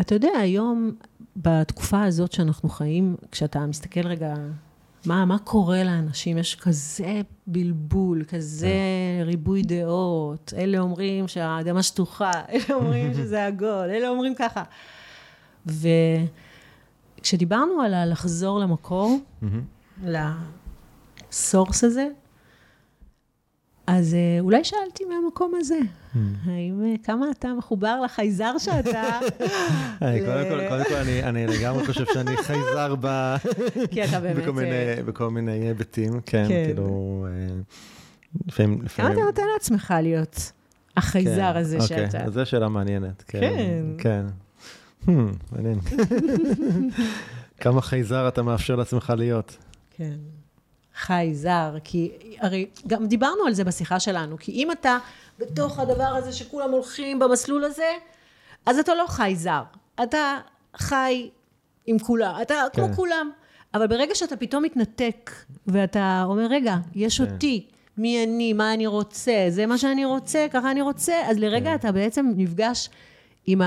[0.00, 0.92] אתה יודע, היום,
[1.36, 4.34] בתקופה הזאת שאנחנו חיים, כשאתה מסתכל רגע,
[5.06, 6.38] מה, מה קורה לאנשים?
[6.38, 8.72] יש כזה בלבול, כזה
[9.24, 10.52] ריבוי דעות.
[10.56, 14.62] אלה אומרים שהאדמה שטוחה, אלה אומרים שזה עגול, אלה אומרים ככה.
[17.20, 19.18] וכשדיברנו על הלחזור למקור.
[20.04, 22.08] לסורס הזה,
[23.90, 25.78] אז אה, אולי שאלתי מהמקום הזה,
[26.44, 29.02] האם, אה, כמה אתה מחובר לחייזר שאתה?
[29.98, 30.94] קודם כל, קודם כל,
[31.28, 32.94] אני- לגמרי חושב שאני חייזר.
[34.36, 36.64] בכל מיני- אה, בכל מיני היבטים, כן, כן.
[36.66, 37.26] כאילו,
[38.46, 38.78] לפעמים...
[38.96, 40.52] כמה אתה נותן לעצמך להיות
[40.96, 42.24] החייזר כן, הזה אוקיי, שאתה?
[42.24, 43.24] אז זו שאלה מעניינת.
[43.26, 43.40] כן.
[43.40, 43.84] כן.
[43.98, 44.26] כן.
[45.06, 45.10] Hmm,
[45.52, 45.78] מעניין.
[47.60, 49.56] כמה חייזר אתה מאפשר לעצמך להיות?
[49.90, 50.16] כן.
[50.96, 54.98] חייזר, כי הרי גם דיברנו על זה בשיחה שלנו, כי אם אתה
[55.38, 57.92] בתוך הדבר הזה שכולם הולכים במסלול הזה,
[58.66, 59.62] אז אתה לא חייזר,
[60.02, 60.38] אתה
[60.76, 61.30] חי
[61.86, 62.94] עם כולם, אתה כמו כן.
[62.94, 63.30] כולם.
[63.74, 65.30] אבל ברגע שאתה פתאום מתנתק,
[65.66, 67.32] ואתה אומר, רגע, יש כן.
[67.32, 67.66] אותי,
[67.96, 71.74] מי אני, מה אני רוצה, זה מה שאני רוצה, ככה אני רוצה, אז לרגע כן.
[71.74, 72.90] אתה בעצם נפגש
[73.46, 73.60] עם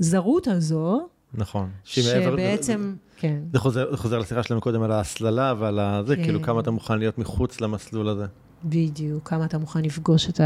[0.00, 1.70] הזרות הזו, נכון.
[1.84, 3.38] שבעצם, כן.
[3.52, 5.80] זה חוזר, זה חוזר לשיחה שלנו קודם על ההסללה ועל.
[6.06, 6.24] זה, כן.
[6.24, 8.26] כאילו כמה אתה מוכן להיות מחוץ למסלול הזה.
[8.64, 10.40] בדיוק, כמה אתה מוכן לפגוש את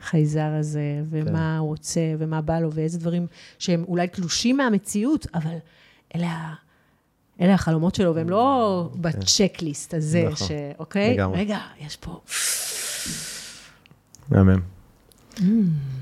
[0.00, 3.26] החייזר הזה, ומה הוא רוצה, ומה בא לו, ואיזה דברים
[3.58, 5.56] שהם אולי תלושים מהמציאות, אבל
[6.14, 6.54] אלה,
[7.40, 10.50] אלה החלומות שלו, והם לא בצ'קליסט הזה, נכון, ש...
[10.78, 11.14] אוקיי?
[11.14, 11.38] לגמרי.
[11.38, 12.20] רגע, יש פה...
[14.28, 14.60] מהמם.
[15.36, 15.42] Mm.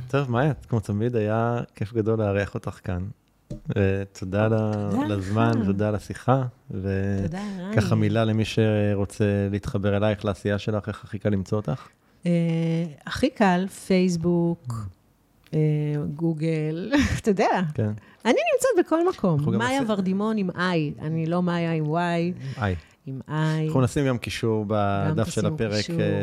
[0.09, 3.03] טוב, מאיה, כמו תמיד, היה כיף גדול לארח אותך כאן.
[3.69, 5.67] ותודה ל- תודה לזמן, לך.
[5.67, 6.43] תודה על השיחה.
[6.69, 6.83] תודה,
[7.61, 7.71] רני.
[7.73, 11.89] וככה מילה למי שרוצה להתחבר אלייך, לעשייה שלך, איך הכי קל למצוא אותך?
[12.27, 12.31] אה,
[13.07, 14.75] הכי קל, פייסבוק,
[15.55, 15.59] אה,
[16.17, 17.91] גוגל, אתה יודע, כן.
[18.25, 19.55] אני נמצאת בכל מקום.
[19.59, 22.75] מאיה ורדימון עם איי, אני לא מאיה עם וואי, היי.
[23.11, 23.67] עם איי.
[23.67, 25.85] אנחנו נשים גם קישור בדף של הפרק.
[25.91, 26.23] אה,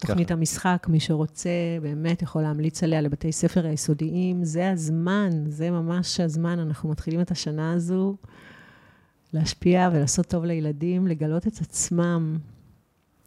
[0.00, 0.30] תוכנית.
[0.30, 1.50] המשחק, מי שרוצה,
[1.82, 4.44] באמת יכול להמליץ עליה לבתי ספר היסודיים.
[4.44, 6.58] זה הזמן, זה ממש הזמן.
[6.58, 8.16] אנחנו מתחילים את השנה הזו
[9.32, 12.38] להשפיע ולעשות טוב לילדים, לגלות את עצמם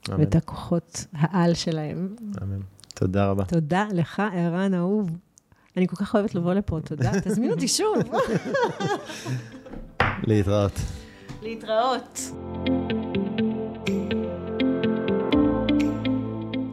[0.10, 2.16] אמן, ואת הכוחות העל שלהם.
[2.44, 2.60] אמן.
[2.96, 3.46] תודה רבה.
[3.46, 5.10] תודה לך, ערן אהוב.
[5.78, 7.12] אני כל כך אוהבת לבוא לפה, תודה.
[7.24, 7.96] תזמין אותי שוב.
[10.24, 10.80] להתראות.
[11.42, 12.20] להתראות.